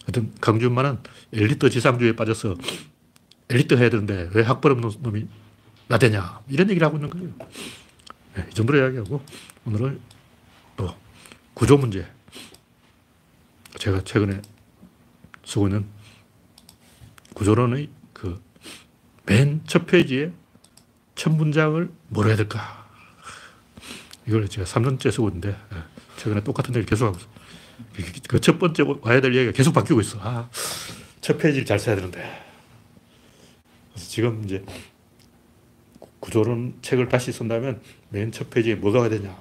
[0.02, 0.98] 하여튼 강준만은
[1.32, 2.56] 엘리트 지상주의에 빠져서
[3.48, 5.26] 엘리트 해야 되는데 왜 학벌 없는 놈이
[5.88, 6.40] 나대냐.
[6.48, 7.32] 이런 얘기를 하고 있는 거예요.
[8.34, 9.22] 네, 이 정도로 이야기하고
[9.64, 10.00] 오늘은
[10.76, 10.94] 또
[11.54, 12.06] 구조 문제.
[13.78, 14.42] 제가 최근에
[15.44, 15.86] 쓰고 있는
[17.34, 17.99] 구조론의 그
[19.26, 20.32] 맨 첫 페이지에
[21.14, 22.86] 첫 문장을 뭐로 해야 될까.
[24.26, 25.76] 이걸 제가 3년째 쓰고 있는데 예,
[26.16, 27.30] 최근에 똑같은 얘기를 계속 하고 있어요.
[28.28, 30.18] 그첫 번째 와야 될 얘기가 계속 바뀌고 있어.
[30.20, 30.48] 아,
[31.20, 32.20] 첫 페이지를 잘 써야 되는데.
[33.92, 34.64] 그래서 지금 이제
[36.20, 37.80] 구조론 책을 다시 쓴다면
[38.10, 39.36] 맨 첫 페이지에 뭐가 되냐.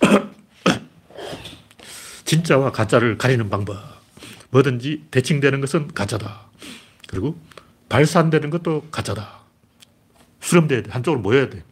[2.24, 3.95] 진짜와 가짜를 가리는 방법.
[4.50, 6.48] 뭐든지 대칭되는 것은 가짜다.
[7.08, 7.38] 그리고
[7.88, 9.40] 발산되는 것도 가짜다.
[10.40, 10.90] 수렴돼야 돼.
[10.90, 11.64] 한쪽으로 모여야 돼.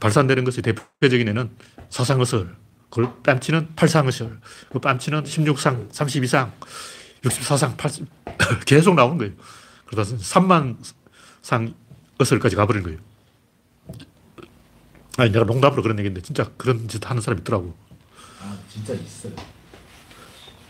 [0.00, 1.50] 발산되는 것의 대표적인 애는
[1.90, 2.54] 사상어설,
[2.90, 6.52] 그걸 뺨치는 팔상어설, 그 뺨치는 16상, 32상,
[7.22, 8.06] 64상, 80,
[8.66, 9.32] 계속 나오는 거예요.
[9.86, 10.76] 그러다 3만
[11.42, 11.74] 상
[12.18, 12.98] 어설까지 가버리는 거예요.
[15.18, 17.74] 아니, 내가 농담으로 그런 얘기인데, 진짜 그런 짓 하는 사람이 있더라고.
[18.42, 19.32] 아 진짜 있어요.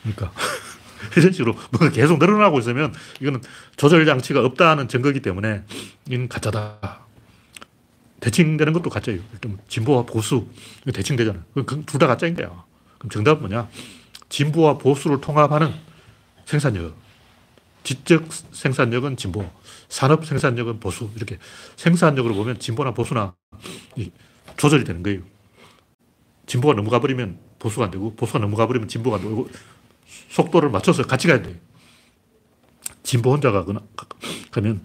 [0.03, 0.33] 그러니까.
[1.17, 3.41] 이런 식으로 뭔가 계속 늘어나고 있으면 이거는
[3.77, 5.63] 조절 장치가 없다는 증거이기 때문에
[6.09, 7.01] 이건 가짜다.
[8.21, 9.21] 대칭되는 것도 가짜예요.
[9.41, 10.49] 좀 진보와 보수
[10.83, 11.43] 이거 대칭되잖아요.
[11.87, 12.65] 둘다 가짜인 거야.
[12.99, 13.69] 그럼 정답은 뭐냐?
[14.29, 15.73] 진보와 보수를 통합하는
[16.45, 16.95] 생산력.
[17.85, 19.49] 지적 생산력은 진보,
[19.89, 21.09] 산업 생산력은 보수.
[21.15, 21.39] 이렇게
[21.77, 23.35] 생산력으로 보면 진보나 보수나
[23.95, 24.11] 이
[24.57, 25.21] 조절이 되는 거예요.
[26.47, 29.49] 진보가 너무 가버리면 보수가 안 되고 보수가 너무 가버리면 진보가 안 되고
[30.29, 31.57] 속도를 맞춰서 같이 가야 돼요.
[33.03, 33.81] 진보 혼자 가거나
[34.51, 34.85] 가면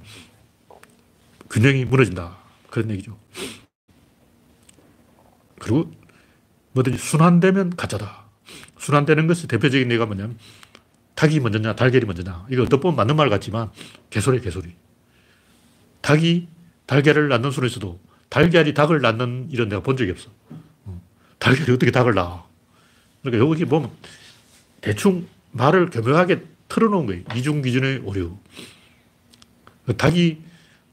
[1.50, 2.38] 균형이 무너진다.
[2.70, 3.18] 그런 얘기죠.
[5.60, 5.92] 그리고
[6.74, 8.26] 뭐든지 순환되면 가짜다.
[8.80, 10.38] 순환되는 것이 대표적인 예가 뭐냐면
[11.16, 12.48] 닭이 먼저냐, 달걀이 먼저냐.
[12.50, 13.70] 이거 어떤 보면 맞는 말 같지만
[14.10, 14.74] 개소리, 개소리.
[16.02, 16.48] 닭이
[16.88, 20.32] 달걀을 낳는 있어도 달걀이 닭을 낳는 일은 내가 본 적이 없어.
[20.86, 21.02] 어.
[21.38, 22.46] 달걀이 어떻게 닭을 낳아?
[23.22, 23.92] 그러니까 여기 보면
[24.82, 27.24] 대충 말을 교묘하게 틀어놓은 거예요.
[27.36, 28.38] 이중 기준의 오류.
[29.98, 30.41] 닭이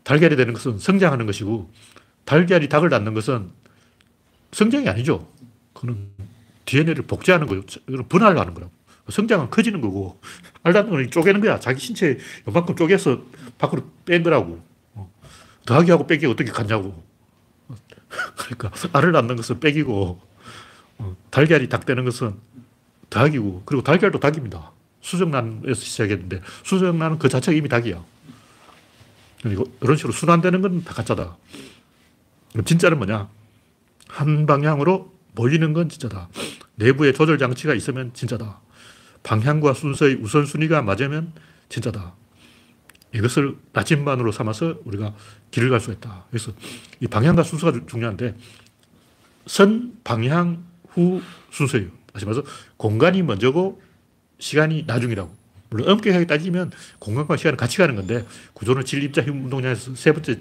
[0.02, 1.70] 달걀이 되는 것은 성장하는 것이고
[2.24, 3.50] 달걀이 닭을 낳는 것은
[4.52, 5.30] 성장이 아니죠.
[5.74, 6.08] 그는
[6.64, 7.62] DNA를 복제하는 거예요.
[8.08, 8.72] 분할을 하는 거라고.
[9.08, 10.20] 성장은 커지는 거고,
[10.62, 11.58] 알다는 건 쪼개는 거야.
[11.58, 13.22] 자기 신체 요만큼 쪼개서
[13.56, 14.62] 밖으로 뺀 거라고.
[14.94, 15.10] 어.
[15.64, 17.02] 더하기 하고 빼기 어떻게 같냐고.
[18.36, 20.20] 그러니까 알을 낳는 것은 빼기고,
[20.98, 22.34] 어, 달걀이 닭 되는 것은
[23.10, 24.72] 닭이고, 그리고 달걀도 닭입니다.
[25.00, 28.02] 수정란에서 시작했는데, 수정란은 그 자체가 이미 닭이야.
[29.42, 31.36] 그리고 이런 식으로 순환되는 건 다 가짜다.
[32.64, 33.28] 진짜는 뭐냐?
[34.08, 36.28] 한 방향으로 몰리는 건 진짜다.
[36.74, 38.60] 내부에 조절 장치가 있으면 진짜다.
[39.22, 41.32] 방향과 순서의 우선순위가 맞으면
[41.68, 42.14] 진짜다.
[43.14, 45.14] 이것을 나침반으로 삼아서 우리가
[45.50, 46.24] 길을 갈 수 있다.
[46.30, 46.52] 그래서
[47.00, 48.34] 이 방향과 순서가 중요한데
[49.46, 51.88] 선, 방향, 후 순서예요.
[52.18, 52.42] 다시 말해서
[52.76, 53.80] 공간이 먼저고
[54.40, 55.32] 시간이 나중이라고.
[55.70, 60.40] 물론 엄격하게 따지면 공간과 시간은 같이 가는 건데 구조는 질, 입자, 힘, 운동량에서 세 번째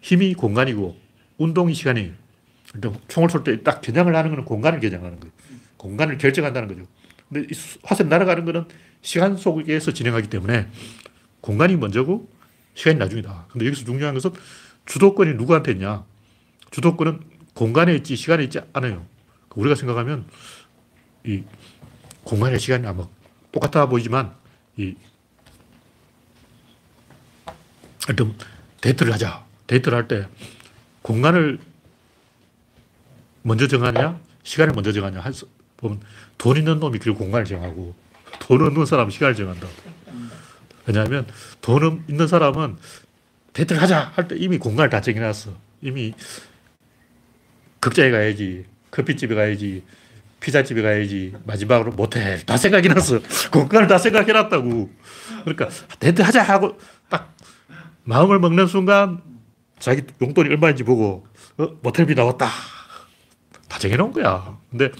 [0.00, 0.96] 힘이 공간이고
[1.36, 2.12] 운동이 시간이에요.
[2.72, 5.32] 그러니까 총을 쏠 때 딱 겨냥을 하는 것은 공간을 겨냥하는 거예요.
[5.76, 6.86] 공간을 결정한다는 거죠.
[7.28, 7.46] 근데
[7.82, 8.64] 화살 날아가는 거는
[9.02, 10.68] 시간 속에서 진행하기 때문에
[11.40, 12.28] 공간이 먼저고
[12.74, 13.46] 시간이 나중이다.
[13.50, 14.30] 근데 여기서 중요한 것은
[14.86, 16.04] 주도권이 누구한테 있냐?
[16.70, 17.20] 주도권은
[17.54, 19.04] 공간에 있지 시간에 있지 않아요.
[19.56, 20.26] 우리가 생각하면
[21.26, 21.42] 이
[22.24, 23.06] 공간의 시간이 아마
[23.52, 24.34] 똑같아 보이지만
[24.76, 24.94] 이
[28.08, 28.34] 일단
[28.80, 29.44] 데이트를 하자.
[29.66, 30.28] 데이트를 할 때
[31.02, 31.58] 공간을
[33.42, 35.22] 먼저 정하냐, 시간을 먼저 정하냐.
[35.76, 36.00] 보면
[36.38, 37.94] 돈 있는 놈이 그 공간을 정하고
[38.40, 39.68] 돈 없는 사람은 시간을 정한다.
[40.86, 41.26] 왜냐하면
[41.60, 42.76] 돈 있는 사람은
[43.52, 45.52] 데이트를 하자 할 때 이미 공간을 다 정해놨어.
[45.82, 46.14] 이미
[47.80, 49.84] 극장에 가야지, 커피집에 가야지,
[50.40, 53.20] 피자집에 가야지, 마지막으로 모텔 다 생각이 났어.
[53.50, 54.90] 공간을 다 생각해 놨다고.
[55.44, 55.68] 그러니까
[55.98, 57.34] 데이트 하자 하고 딱
[58.04, 59.22] 마음을 먹는 순간
[59.78, 61.26] 자기 용돈이 얼마인지 보고
[61.58, 62.48] 어, 모텔비 나왔다.
[63.68, 64.58] 다 정해놓은 거야.
[64.70, 64.90] 근데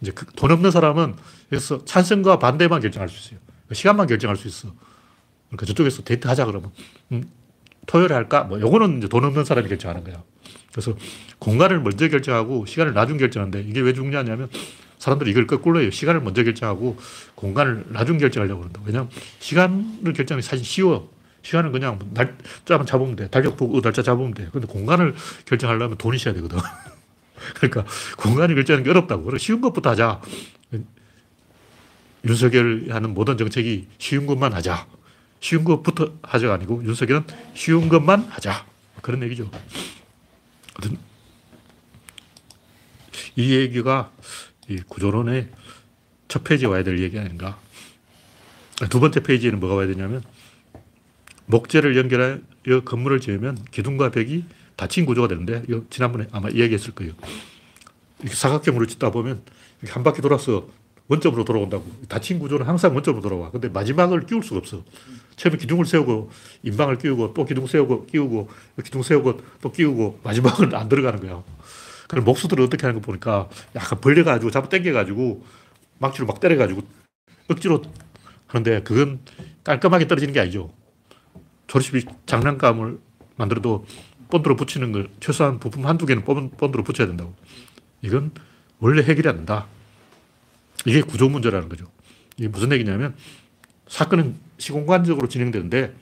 [0.00, 1.14] 이제 그 돈 없는 사람은
[1.52, 3.40] 여기서 찬성과 반대만 결정할 수 있어요.
[3.72, 4.72] 시간만 결정할 수 있어.
[5.48, 6.70] 그러니까 저쪽에서 데이트 하자 그러면
[7.12, 7.24] 음,
[7.86, 8.44] 토요일에 할까?
[8.44, 10.22] 뭐 요거는 이제 돈 없는 사람이 결정하는 거야.
[10.72, 10.94] 그래서
[11.38, 14.48] 공간을 먼저 결정하고 시간을 나중 결정하는데 이게 왜 중요하냐면
[14.98, 15.90] 사람들이 이걸 거꾸로 해요.
[15.90, 16.98] 시간을 먼저 결정하고
[17.34, 18.82] 공간을 나중 결정하려고 그런다.
[18.84, 21.10] 왜냐하면 시간을 결정하기 사실 쉬워.
[21.42, 23.28] 시간은 그냥 날짜만 잡으면 돼.
[23.28, 24.48] 달력 보고 날짜 잡으면 돼.
[24.52, 25.14] 근데 공간을
[25.46, 26.58] 결정하려면 돈이 있어야 되거든.
[27.56, 27.86] 그러니까
[28.18, 29.24] 공간을 결정하는 게 어렵다고.
[29.24, 30.20] 그래 쉬운 것부터 하자.
[32.26, 34.86] 윤석열 하는 모든 정책이 쉬운 것만 하자.
[35.40, 38.66] 쉬운 것부터 하자가 아니고 윤석열은 쉬운 것만 하자.
[39.00, 39.50] 그런 얘기죠.
[43.36, 44.12] 이 얘기가
[44.68, 45.48] 이 구조론의
[46.28, 47.58] 첫 페이지에 와야 될 얘기 아닌가.
[48.88, 50.22] 두 번째 페이지에는 뭐가 와야 되냐면
[51.46, 54.44] 목재를 연결하여 건물을 지으면 기둥과 벽이
[54.76, 57.12] 닫힌 구조가 되는데 이거 지난번에 아마 이야기했을 거예요.
[58.20, 59.42] 이렇게 사각형으로 짓다 보면
[59.88, 60.68] 한 바퀴 돌아서
[61.08, 61.84] 원점으로 돌아온다고.
[62.08, 63.50] 닫힌 구조는 항상 원점으로 돌아와.
[63.50, 64.84] 근데 마지막을 끼울 수가 없어.
[65.40, 66.30] 처음에 기둥을 세우고
[66.64, 68.50] 인방을 끼우고 또 기둥 세우고 끼우고
[68.84, 71.42] 기둥 세우고 또 끼우고 마지막은 안 들어가는 거야.
[72.08, 75.42] 그럼 목수들은 어떻게 하는 거 보니까 약간 벌려가지고 잡아 당겨가지고
[75.98, 76.82] 막지로 막 때려가지고
[77.48, 77.80] 억지로
[78.48, 79.20] 하는데 그건
[79.64, 80.74] 깔끔하게 떨어지는 게 아니죠.
[81.68, 82.98] 조립이 장난감을
[83.36, 83.86] 만들어도
[84.30, 87.34] 본드로 붙이는 걸 최소한 부품 한두 개는 본드로 붙여야 된다고.
[88.02, 88.32] 이건
[88.78, 89.68] 원래 해결이 안 된다.
[90.84, 91.86] 이게 구조 문제라는 거죠.
[92.36, 93.14] 이게 무슨 얘기냐면
[93.88, 95.94] 사건은 시공간적으로 진행되는데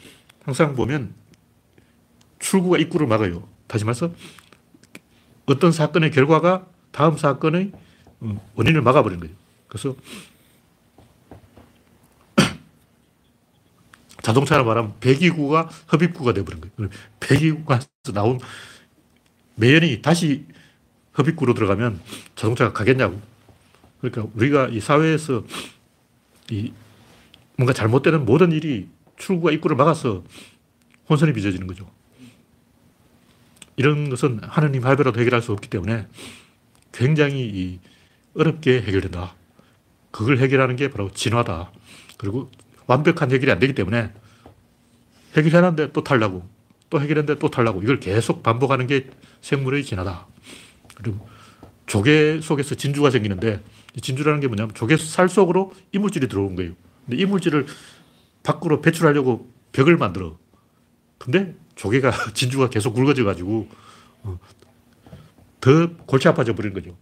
[0.43, 1.15] 항상 보면
[2.41, 3.49] 출구가 입구를 막아요.
[3.67, 4.13] 다시 말해서
[5.47, 7.73] 어떤 사건의 결과가 다음 사건의
[8.23, 9.35] 음, 원인을 막아버린 거예요.
[9.69, 9.95] 그래서
[14.23, 16.91] 자동차를 말하면 배기구가 흡입구가 되어버린 거예요.
[17.21, 17.81] 배기구가
[18.13, 18.41] 나온
[19.55, 20.47] 매연이 다시
[21.13, 22.01] 흡입구로 들어가면
[22.35, 23.21] 자동차가 가겠냐고.
[24.01, 25.45] 그러니까 우리가 이 사회에서
[26.51, 26.73] 이
[27.59, 30.23] 뭔가 잘못되는 모든 일이 출구와 입구를 막아서
[31.11, 31.91] 혼선이 빚어지는 거죠.
[33.77, 36.07] 이런 것은 하느님 할배라도 해결할 수 없기 때문에
[36.93, 37.81] 굉장히
[38.35, 39.35] 어렵게 해결된다.
[40.13, 41.73] 그걸 해결하는 게 바로 진화다.
[42.17, 42.49] 그리고
[42.87, 44.13] 완벽한 해결이 안 되기 때문에
[45.37, 46.49] 해결해놨는데 또 탈라고,
[46.91, 50.27] 또 해결했는데 또 탈라고, 이걸 계속 반복하는 게 생물의 진화다.
[50.95, 51.29] 그리고
[51.87, 53.61] 조개 속에서 진주가 생기는데
[53.95, 56.73] 이 진주라는 게 뭐냐면 조개 살 속으로 이물질이 들어온 거예요.
[57.09, 57.67] 근데 이 물질을
[58.43, 60.39] 밖으로 배출하려고 벽을 만들어.
[61.17, 63.67] 근데 조개가 진주가 계속 굵어져 가지고
[64.23, 64.39] 어,
[65.61, 66.97] 더 골치 아파져 버리는 거죠.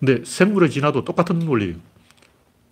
[0.00, 1.76] 근데 생물의 진화도 똑같은 원리예요.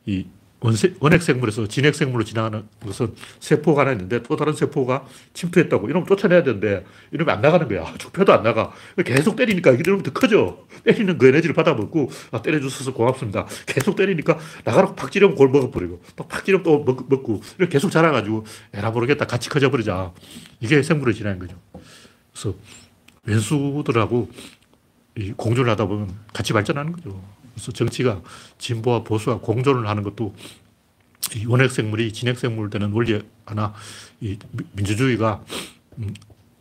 [0.07, 0.27] 이
[0.61, 6.09] 원세, 원핵 생물에서 진핵 생물로 진화하는 것은 세포가 하나 있는데 또 다른 세포가 침투했다고 이러면
[6.09, 7.92] 쫓아내야 되는데 이러면 안 나가는 거야.
[7.99, 8.73] 좁혀도 안 나가.
[9.05, 10.66] 계속 때리니까 이러면 더 커져.
[10.85, 13.47] 때리는 그 에너지를 받아먹고 아, 때려주셔서 고맙습니다.
[13.66, 18.47] 계속 때리니까 나가라고 팍 찌르면 골 먹어버리고 또팍 찌르면 또 먹, 먹고 이렇게 계속 자라가지고
[18.73, 19.27] 에라 모르겠다.
[19.27, 20.12] 같이 커져버리자.
[20.61, 21.57] 이게 생물의 진화인 거죠.
[22.33, 22.55] 그래서
[23.25, 24.31] 왼수들하고
[25.16, 27.23] 이 공존을 하다 보면 같이 발전하는 거죠.
[27.57, 28.21] 그래서 정치가
[28.59, 30.35] 진보와 보수와 공존을 하는 것도
[31.35, 33.73] 이 원핵 생물이 진핵 생물 되는 원리 하나,
[34.21, 34.38] 이
[34.73, 35.42] 민주주의가
[35.99, 36.12] 음,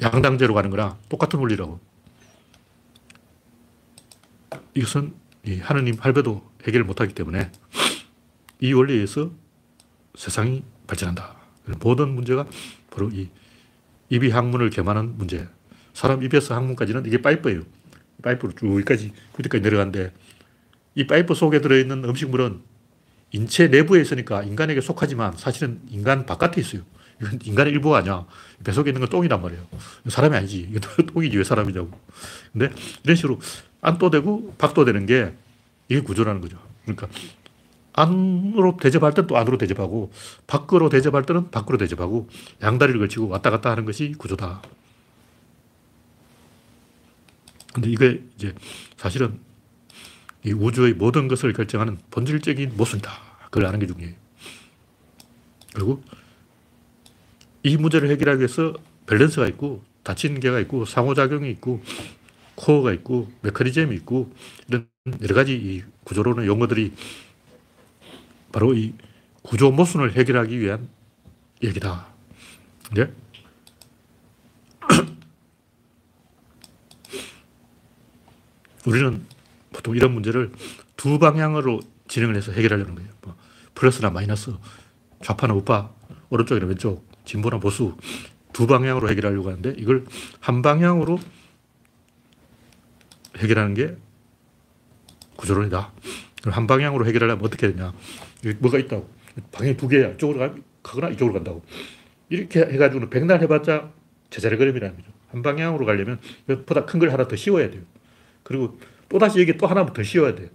[0.01, 1.81] 양당제로 가는 거랑 똑같은 원리라고.
[4.73, 5.13] 이것은
[5.45, 7.51] 이 하느님 할배도 해결을 못하기 때문에
[8.61, 9.31] 이 원리에 의해서
[10.15, 11.35] 세상이 발전한다.
[11.79, 12.47] 모든 문제가
[12.89, 13.29] 바로 이
[14.09, 15.47] 입이 항문을 개만한 문제.
[15.93, 17.63] 사람 입에서 항문까지는 이게 파이프예요.
[18.21, 20.13] 파이프로 쭉 여기까지, 여기까지 내려가는데
[20.95, 22.61] 이 파이프 속에 들어있는 음식물은
[23.31, 26.81] 인체 내부에 있으니까 인간에게 속하지만 사실은 인간 바깥에 있어요.
[27.21, 28.25] 이건 인간의 일부가 아니야.
[28.63, 29.61] 배 속에 있는 건 똥이란 말이에요.
[30.07, 30.67] 사람이 아니지.
[30.69, 30.79] 이게
[31.13, 31.91] 똥이지 왜 사람이냐고.
[32.53, 32.71] 근데
[33.03, 33.39] 이런 식으로
[33.81, 35.33] 안도 되고 밖도 되는 게
[35.89, 36.57] 이게 구조라는 거죠.
[36.83, 37.07] 그러니까
[37.93, 40.11] 안으로 대접할 때는 또 안으로 대접하고
[40.47, 42.27] 밖으로 대접할 때는 밖으로 대접하고
[42.61, 44.61] 양다리를 걸치고 왔다 갔다 하는 것이 구조다.
[47.73, 48.53] 근데 이게 이제
[48.97, 49.39] 사실은
[50.45, 53.11] 이 우주의 모든 것을 결정하는 본질적인 모순이다.
[53.45, 54.13] 그걸 아는 게 중요해요.
[55.73, 56.03] 그리고
[57.63, 58.75] 이 문제를 해결하기 위해서
[59.07, 61.83] 밸런스가 있고 개가 있고 상호작용이 있고
[62.53, 64.31] 코어가 있고 메커니즘이 있고
[64.67, 64.87] 이런
[65.21, 66.93] 여러 가지 이 구조론의 용어들이
[68.51, 68.93] 바로 이
[69.41, 70.87] 구조 모순을 해결하기 위한
[71.63, 72.05] 얘기다.
[72.93, 73.11] 네?
[78.85, 79.25] 우리는
[79.75, 80.51] 보통 이런 문제를
[80.95, 83.09] 두 방향으로 진행을 해서 해결하려는 거예요.
[83.21, 83.35] 뭐
[83.73, 84.53] 플러스나 마이너스,
[85.21, 85.91] 좌파나 우파,
[86.29, 87.97] 오른쪽이나 왼쪽, 진보나 보수
[88.53, 90.05] 두 방향으로 해결하려고 하는데 이걸
[90.39, 91.19] 한 방향으로
[93.37, 93.97] 해결하는 게
[95.35, 95.91] 구조론이다.
[96.45, 97.93] 한 방향으로 해결하려면 어떻게 되냐.
[98.59, 99.09] 뭐가 있다고.
[99.51, 100.09] 방향이 두 개야.
[100.11, 101.65] 이쪽으로 가거나 이쪽으로 간다고.
[102.29, 103.91] 이렇게 해가지고는 백날 해봤자
[104.29, 105.09] 제자리 걸음이라는 거죠.
[105.31, 106.19] 한 방향으로 가려면
[106.65, 107.81] 보다 큰 걸 하나 더 씌워야 돼요.
[108.43, 110.49] 그리고 또다시 여기 또 하나 더 씌워야 돼요.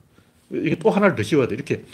[0.50, 1.54] 이게 또 하나를 더 씌워야 돼.
[1.54, 1.84] 이렇게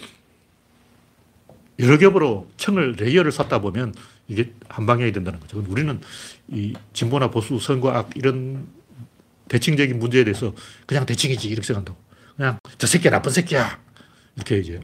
[1.78, 3.94] 여러 겹으로 층을, layer를 쌓다 보면
[4.28, 5.62] 이게 한 방향이 된다는 거죠.
[5.68, 6.00] 우리는
[6.48, 8.66] 이 진보나 보수, 선과 악 이런
[9.48, 10.54] 대칭적인 문제에 대해서
[10.86, 11.98] 그냥 대칭이지 이렇게 생각한다고.
[12.36, 13.78] 그냥 저 새끼야 나쁜 새끼야
[14.36, 14.80] 이렇게 이제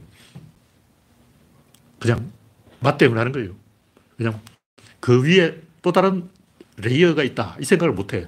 [1.99, 2.31] 그냥
[2.79, 3.55] 맞대응을 하는 거예요.
[4.17, 4.39] 그냥
[4.99, 6.29] 그 위에 또 다른
[6.77, 8.27] layer가 있다 이 생각을 못해.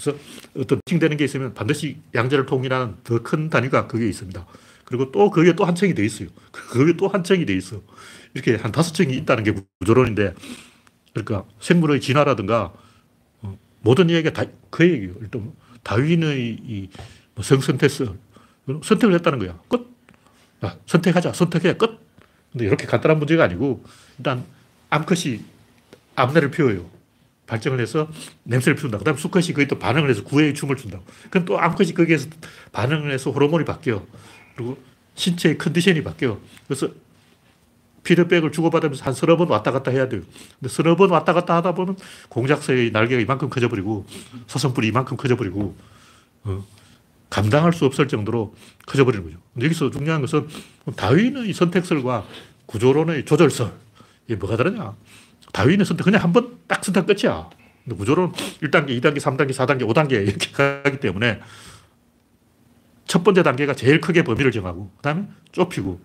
[0.00, 0.18] 그래서
[0.56, 4.46] 어떤 칭되는 게 있으면 반드시 양자를 통일하는 더 큰 단위가 그게 있습니다.
[4.84, 6.28] 그리고 또 거기에 또 한 층이 더 있어요.
[6.52, 7.82] 거기에 또 한 층이 더 있어.
[8.34, 10.34] 이렇게 한 다섯 층이 있다는 게 구조론인데,
[11.14, 12.72] 그러니까 생물의 진화라든가
[13.42, 15.14] 어, 모든 이야기가 다 그 얘기예요.
[15.20, 18.06] 일단 다윈의 이뭐 성선택스
[18.84, 19.58] 선택을 했다는 거야.
[19.68, 19.88] 끝.
[20.64, 21.32] 야, 선택하자.
[21.32, 21.74] 선택해.
[21.76, 21.98] 끝.
[22.52, 23.82] 근데 이렇게 간단한 문제가 아니고
[24.18, 24.44] 일단
[24.90, 25.40] 암컷이
[26.16, 26.88] 암내를 피워요.
[27.48, 28.08] 발정을 해서
[28.44, 28.98] 냄새를 피운다.
[28.98, 31.00] 그 다음에 수컷이 거기 또 반응을 해서 구애의 춤을 춘다.
[31.30, 32.28] 그럼 또 암컷이 거기에서
[32.72, 34.06] 반응을 해서 호르몬이 바뀌어.
[34.54, 34.78] 그리고
[35.14, 36.38] 신체의 컨디션이 바뀌어.
[36.68, 36.90] 그래서
[38.04, 40.22] 피드백을 주고받으면서 한 서너 번 왔다 갔다 해야 돼요.
[40.60, 41.96] 근데 서너 번 왔다 갔다 하다 보면
[42.28, 44.06] 공작새의 날개가 이만큼 커져버리고
[44.46, 45.76] 서성뿔이 이만큼 커져버리고
[46.44, 46.64] 어,
[47.28, 48.54] 감당할 수 없을 정도로
[48.86, 49.38] 커져버리는 거죠.
[49.60, 50.48] 여기서 중요한 것은
[50.96, 52.26] 다윈의 선택설과
[52.66, 53.72] 구조론의 조절설
[54.26, 54.94] 이게 뭐가 다르냐.
[55.52, 57.48] 다윈의 선택 그냥 한 번 딱 선택 끝이야.
[57.84, 61.40] 근데 구조론 1단계, 2단계, 3단계, 4단계, 5단계 이렇게 가기 때문에
[63.06, 66.00] 첫 번째 단계가 제일 크게 범위를 정하고 그 다음에 좁히고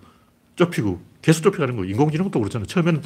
[0.56, 1.92] 좁히고 계속 좁혀가는 거예요.
[1.92, 2.66] 인공지능도 그렇잖아요.
[2.66, 3.02] 처음에는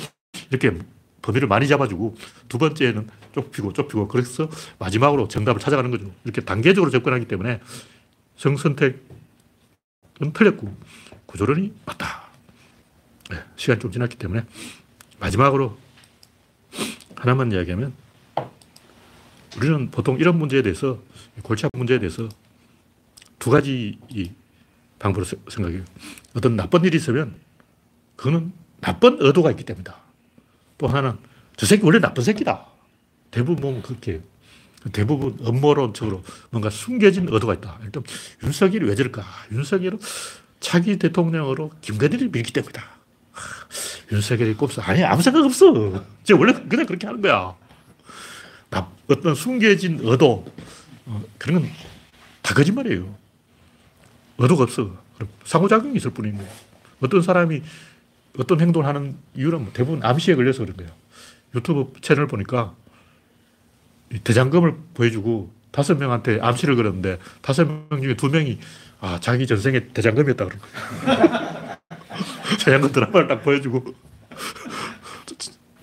[0.52, 0.78] 이렇게
[1.24, 2.16] 범위를 많이 잡아주고
[2.48, 6.12] 두 번째는 좁히고 좁히고 그래서 마지막으로 정답을 찾아가는 거죠.
[6.24, 7.60] 이렇게 단계적으로 접근하기 때문에
[8.36, 9.00] 성선택은
[10.34, 10.76] 틀렸고
[11.26, 12.28] 구조론이 맞다.
[13.32, 14.44] 네, 시간이 좀 지났기 때문에
[15.20, 15.78] 마지막으로
[17.16, 17.94] 하나만 이야기하면
[19.58, 21.02] 우리는 보통 이런 문제에 대해서
[21.42, 22.30] 골치 아픈 문제에 대해서
[23.40, 24.32] 두 가지 이
[25.00, 25.84] 방법으로 생각해요.
[26.36, 27.36] 어떤 나쁜 일이 있으면
[28.16, 28.52] 그거는
[28.82, 29.96] 나쁜 의도가 있기 때문이다.
[30.78, 31.18] 또 하나는
[31.56, 32.66] 저 새끼 원래 나쁜 새끼다.
[33.32, 34.22] 대부분 보면 그렇게
[34.94, 37.80] 대부분 음모론적으로 뭔가 숨겨진 의도가 있다.
[37.84, 38.04] 일단
[38.44, 39.24] 윤석열이 왜 저럴까?
[39.52, 40.00] 윤석열은
[40.60, 42.84] 차기 대통령으로 김건희를 밀기 때문이다.
[44.10, 46.04] 하, 윤석열이 꼽서 아니 아무 생각 없어.
[46.24, 47.56] 제 원래 그냥 그렇게 하는 거야.
[48.70, 50.46] 나, 어떤 숨겨진 의도
[51.06, 51.70] 어, 그런 건
[52.48, 53.14] 다 거짓말이에요.
[54.38, 54.96] 의도가 없어.
[55.44, 56.50] 상호작용이 있을 뿐인데
[57.02, 57.62] 어떤 사람이
[58.40, 60.92] 어떤 행동을 하는 이유는 뭐 대부분 암시에 걸려서 그런 거예요.
[61.56, 62.74] 유튜브 채널 보니까
[64.14, 68.60] 이 대장금을 보여주고 다섯 명한테 암시를 걸었는데 다섯 명 중에 두 명이
[69.02, 71.67] 아 자기 전생에 대장금이었다 그런 거예요.
[72.64, 73.84] 대장금 드라마를 딱 보여주고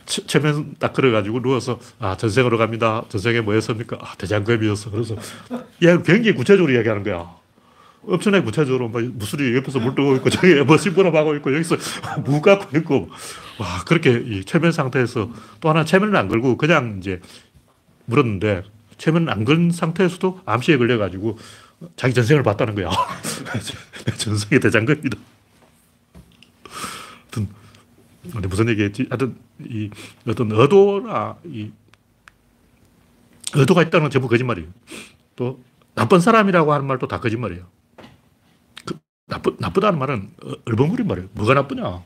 [0.07, 3.03] 처- 최면 딱 그려가지고 누워서 아 전생으로 갑니다.
[3.09, 3.99] 전생에 뭐였습니까?
[4.01, 4.91] 아 대장금이었어.
[4.91, 5.17] 그래서
[5.83, 7.31] 얘 굉장히 구체적으로 이야기하는 거야.
[8.07, 11.77] 엄청나게 구체적으로 막 무술이 옆에서 물 뜨고 있고 저기 뭐 심부름 하고 있고 여기서
[12.27, 13.09] 무 갖고 있고
[13.59, 17.21] 와 그렇게 이 최면 상태에서 또 하나 최면을 안 걸고 그냥 이제
[18.05, 18.63] 물었는데
[18.99, 21.39] 최면을 안건 상태에서도 암시에 걸려가지고
[21.97, 22.91] 자기 전생을 봤다는 거야.
[24.05, 25.17] 내 전생의 대장금이다.
[28.33, 29.07] 근데 무슨 얘기했지?
[29.11, 29.91] 하여튼 이
[30.27, 31.71] 어떤 의도나 이
[33.55, 34.69] 의도가 있다는 건 전부 거짓말이에요.
[35.37, 35.63] 또
[35.95, 37.67] 나쁜 사람이라고 하는 말도 다 거짓말이에요.
[38.85, 41.29] 그 나쁘, 나쁘다는 말은 어, 얼버무린 말이에요.
[41.33, 42.03] 뭐가 나쁘냐?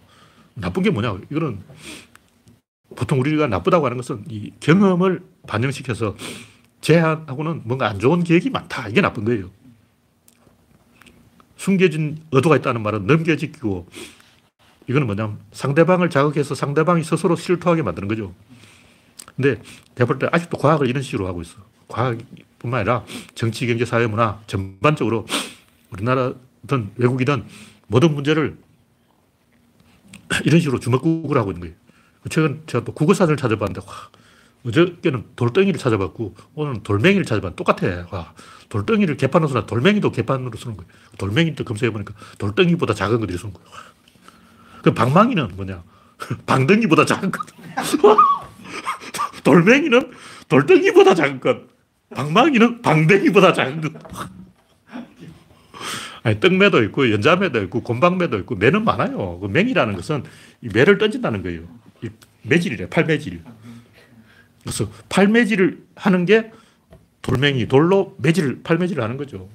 [0.54, 1.18] 나쁜 게 뭐냐?
[1.30, 1.60] 이거는
[2.96, 6.16] 보통 우리가 나쁘다고 하는 것은 이 경험을 반영시켜서
[6.80, 8.88] 제한하고는 뭔가 안 좋은 계획이 많다.
[8.88, 9.50] 이게 나쁜 거예요.
[11.56, 13.88] 숨겨진 의도가 있다는 말은 넘겨지고
[14.88, 18.34] 이거는 뭐냐면 상대방을 자극해서 상대방이 스스로 실토하게 만드는 거죠.
[19.36, 19.60] 근데
[19.94, 21.56] 내가 볼 때 아직도 과학을 이런 식으로 하고 있어.
[21.88, 25.26] 과학뿐만 아니라 정치, 경제, 사회, 문화 전반적으로
[25.90, 27.44] 우리나라든 외국이든
[27.86, 28.56] 모든 문제를
[30.44, 31.74] 이런 식으로 주먹국을 하고 있는 거예요.
[32.30, 33.94] 최근 제가 또 국어사전을 찾아봤는데 와,
[34.66, 38.06] 어저께는 돌덩이를 찾아봤고 오늘은 돌멩이를 찾아봤는데 똑같아.
[38.10, 38.34] 와,
[38.68, 40.90] 돌덩이를 개판으로 쓰나 돌멩이도 개판으로 쓰는 거예요.
[41.16, 43.68] 돌멩이도 검색해보니까 돌덩이보다 작은 것들이 쓰는 거예요.
[44.82, 45.82] 그 방망이는 뭐냐?
[46.46, 47.46] 방덩이보다 작은 것.
[49.44, 50.12] 돌멩이는
[50.48, 51.58] 돌덩이보다 작은 것.
[52.14, 53.92] 방망이는 방덩이보다 작은 것.
[56.22, 59.38] 아니, 떡매도 있고, 연자매도 있고, 곤방매도 있고, 매는 많아요.
[59.40, 60.24] 그 맹이라는 것은
[60.62, 61.62] 이 매를 던진다는 거예요.
[62.02, 62.08] 이
[62.42, 63.42] 매질이래, 팔매질.
[64.62, 66.50] 그래서 팔매질을 하는 게
[67.22, 69.48] 돌멩이, 돌로 매질을, 팔매질을 하는 거죠.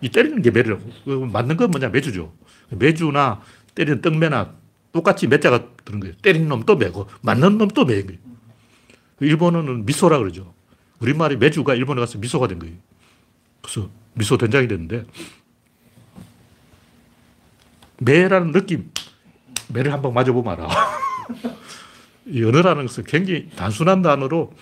[0.00, 0.82] 이 때리는 게 매라고.
[1.04, 2.32] 그 맞는 건 뭐냐, 매주죠.
[2.70, 3.42] 매주나
[3.76, 4.54] 때리는 떡매나
[4.92, 6.16] 똑같이 매자가 드는 거예요.
[6.16, 8.18] 때리는 놈 또 매고, 맞는 놈 또 매인 거예요.
[9.20, 10.54] 일본어는 미소라 그러죠.
[10.98, 12.74] 우리말이 매주가 일본에 가서 미소가 된 거예요.
[13.62, 15.04] 그래서 미소 된장이 됐는데,
[17.98, 18.90] 매라는 느낌,
[19.68, 20.68] 매를 한번 맞아보면 알아.
[22.26, 24.52] 이 언어라는 것은 굉장히 단순한 단어로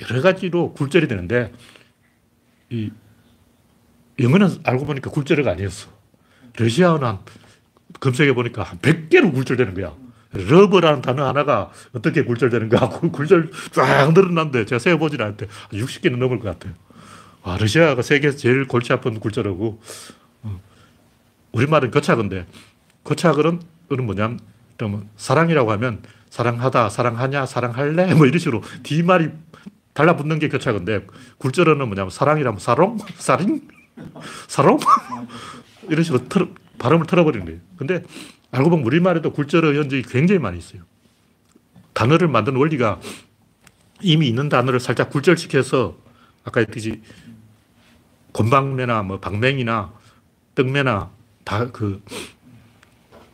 [0.00, 1.52] 여러 가지로 굴절이 되는데,
[2.70, 2.90] 이
[4.20, 5.90] 영어는 알고 보니까 굴절어가 아니었어.
[6.56, 7.18] 러시아어는 한
[8.00, 9.92] 검색해 보니까 한 100개로 굴절되는 거야.
[10.32, 16.74] 러버라는 단어 하나가 어떻게 굴절되는가 굴절 쫙 늘어났는데 제가 세어보진 않았는데 60개는 넘을 것 같아요.
[17.42, 19.80] 와, 러시아가 세계에서 제일 골치 아픈 굴절어고
[20.42, 20.60] 어,
[21.52, 22.46] 우리말은 거착어인데
[23.04, 24.38] 거착어는 그건 뭐냐면
[24.80, 28.14] 뭐 사랑이라고 하면 사랑하다, 사랑하냐, 사랑할래?
[28.14, 29.30] 뭐 이런 식으로 뒷말이
[29.92, 31.06] 달라붙는 게 거착어인데
[31.38, 33.60] 굴절어는 뭐냐면 사랑이라면 사롱, 사링,
[34.48, 34.78] 사롱?
[35.90, 36.48] 이런 식으로 틀어,
[36.82, 37.60] 발음을 틀어버리는 거예요.
[37.76, 38.02] 근데
[38.50, 40.82] 알고 보면 우리말에도 굴절어 현적이 굉장히 많이 있어요.
[41.92, 43.00] 단어를 만드는 원리가
[44.00, 45.96] 이미 있는 단어를 살짝 굴절시켜서
[46.44, 47.00] 아까 했듯이
[48.32, 49.92] 곤방매나 뭐 방맹이나
[50.54, 51.10] 떡매나
[51.44, 52.02] 다 그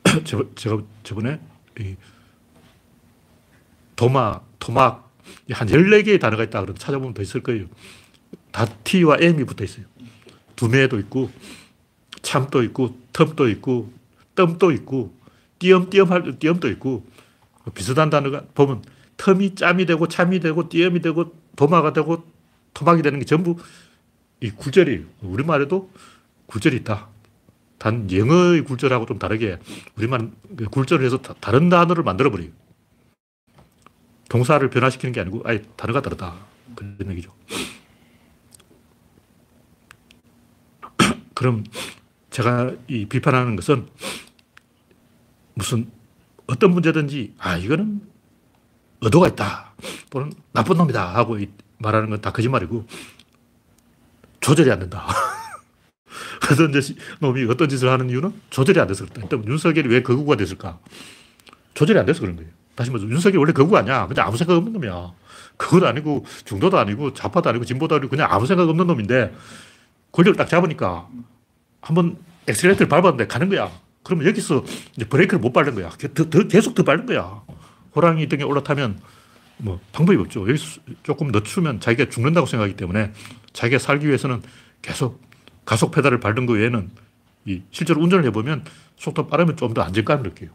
[0.55, 1.41] 제가 저번에
[1.79, 1.97] 이
[3.97, 5.11] 도마, 토막
[5.51, 7.67] 한 14개의 단어가 있다 그러면 찾아보면 더 있을 거예요.
[8.53, 9.85] 다 T와 M이 붙어 있어요.
[10.57, 11.31] 두매도 있고
[12.23, 13.93] 참도 있고 텀도 있고
[14.35, 15.15] 뜸도 있고
[15.59, 17.05] 띄엄띄엄 할 띄엄도 있고
[17.75, 18.83] 비슷한 단어가 보면
[19.17, 22.25] 텀이 짬이 되고 참이 되고 띄엄이 되고 도마가 되고
[22.75, 23.57] 토막이 되는 게 전부
[24.41, 25.03] 이 굴절이에요.
[25.23, 25.91] 우리말에도
[26.47, 27.09] 굴절이 있다.
[27.79, 29.59] 단 영어의 굴절하고 좀 다르게
[29.97, 30.31] 우리말
[30.71, 32.51] 굴절을 해서 다, 다른 단어를 만들어 버려요.
[34.29, 36.37] 동사를 변화시키는 게 아니고 아예 단어가 다르다.
[36.77, 37.33] 그런 얘기죠.
[41.35, 41.65] 그럼
[42.31, 43.87] 제가 이 비판하는 것은
[45.55, 45.91] 무슨
[46.47, 48.01] 어떤 문제든지 아 이거는
[49.01, 49.73] 의도가 있다
[50.11, 51.39] 또는 나쁜 놈이다 하고
[51.79, 52.87] 말하는 건 다 거짓말이고
[54.41, 55.07] 조절이 안 된다.
[56.51, 56.73] 어떤
[57.21, 59.23] 놈이 어떤 짓을 하는 이유는 조절이 안 돼서 그렇다.
[59.23, 60.79] 일단 윤석열이 왜 극우가 됐을까?
[61.75, 62.51] 조절이 안 돼서 그런 거예요.
[62.75, 64.07] 다시 말해서 윤석열이 원래 극우 아니야.
[64.07, 65.13] 그냥 아무 생각 없는 놈이야.
[65.57, 69.35] 극우도 아니고 중도도 아니고 좌파도 아니고 진보도 아니고 그냥 아무 생각 없는 놈인데
[70.13, 71.09] 권력을 딱 잡으니까
[71.89, 73.71] 한번 엑셀레이터를 밟았는데 가는 거야.
[74.03, 74.63] 그러면 여기서
[75.09, 75.89] 브레이크를 못 밟는 거야.
[76.15, 77.43] 더, 더 계속 더 밟는 거야.
[77.97, 79.01] 호랑이 등에 올라타면
[79.57, 80.43] 뭐 방법이 없죠.
[80.47, 83.13] 여기서 조금 늦추면 자기가 죽는다고 생각하기 때문에
[83.55, 84.43] 자기가 살기 위해서는
[84.83, 85.23] 계속
[85.65, 86.91] 가속 페달을 밟는 거 외에는
[87.47, 88.65] 이 실제로 운전을 해보면
[88.97, 90.51] 속도 빠르면 좀 더 안정감을 느껴요.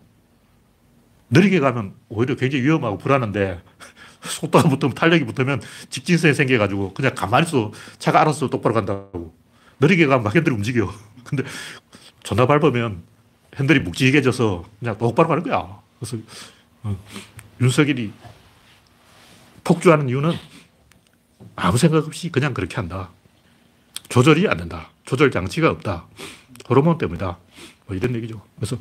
[1.32, 3.60] 느리게 가면 오히려 굉장히 위험하고 불안한데
[4.22, 9.34] 속도가 붙으면 탄력이 붙으면 직진선이 생겨가지고 그냥 가만히 있어 차가 알아서 똑바로 간다고.
[9.80, 10.94] 느리게 가면 막 핸들이 움직여.
[11.24, 11.44] 근데
[12.24, 13.04] 존나 밟으면
[13.56, 15.82] 핸들이 묵직해져서 그냥 똑바로 가는 거야.
[16.00, 16.18] 그래서
[16.84, 16.98] 어,
[17.62, 18.12] 윤석열이
[19.64, 20.34] 폭주하는 이유는
[21.56, 23.10] 아무 생각 없이 그냥 그렇게 한다.
[24.10, 24.90] 조절이 안 된다.
[25.06, 26.08] 조절 장치가 없다.
[26.70, 27.38] 호르몬 때문이다.
[27.88, 28.42] 뭐 이런 얘기죠.
[28.56, 28.78] 그래서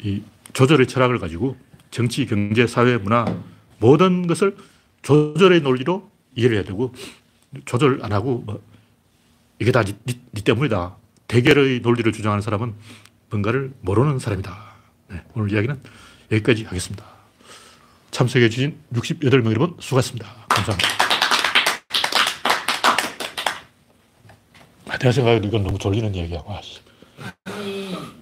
[0.00, 0.22] 이
[0.52, 1.56] 조절의 철학을 가지고
[1.90, 3.24] 정치, 경제, 사회, 문화
[3.78, 4.56] 모든 것을
[5.02, 6.94] 조절의 논리로 이해를 해야 되고
[7.64, 8.62] 조절 안 하고 뭐
[9.60, 10.96] 이게 다 니, 니, 니 때문이다.
[11.28, 12.74] 대결의 논리를 주장하는 사람은
[13.30, 14.56] 뭔가를 모르는 사람이다.
[15.10, 15.80] 네, 오늘 이야기는
[16.32, 17.04] 여기까지 하겠습니다.
[18.10, 20.26] 참석해 주신 68명 여러분 수고하셨습니다.
[20.48, 20.88] 감사합니다.
[24.88, 26.42] 아, 내가 생각해도 이건 너무 졸리는 이야기야.
[26.46, 26.80] 와, 씨.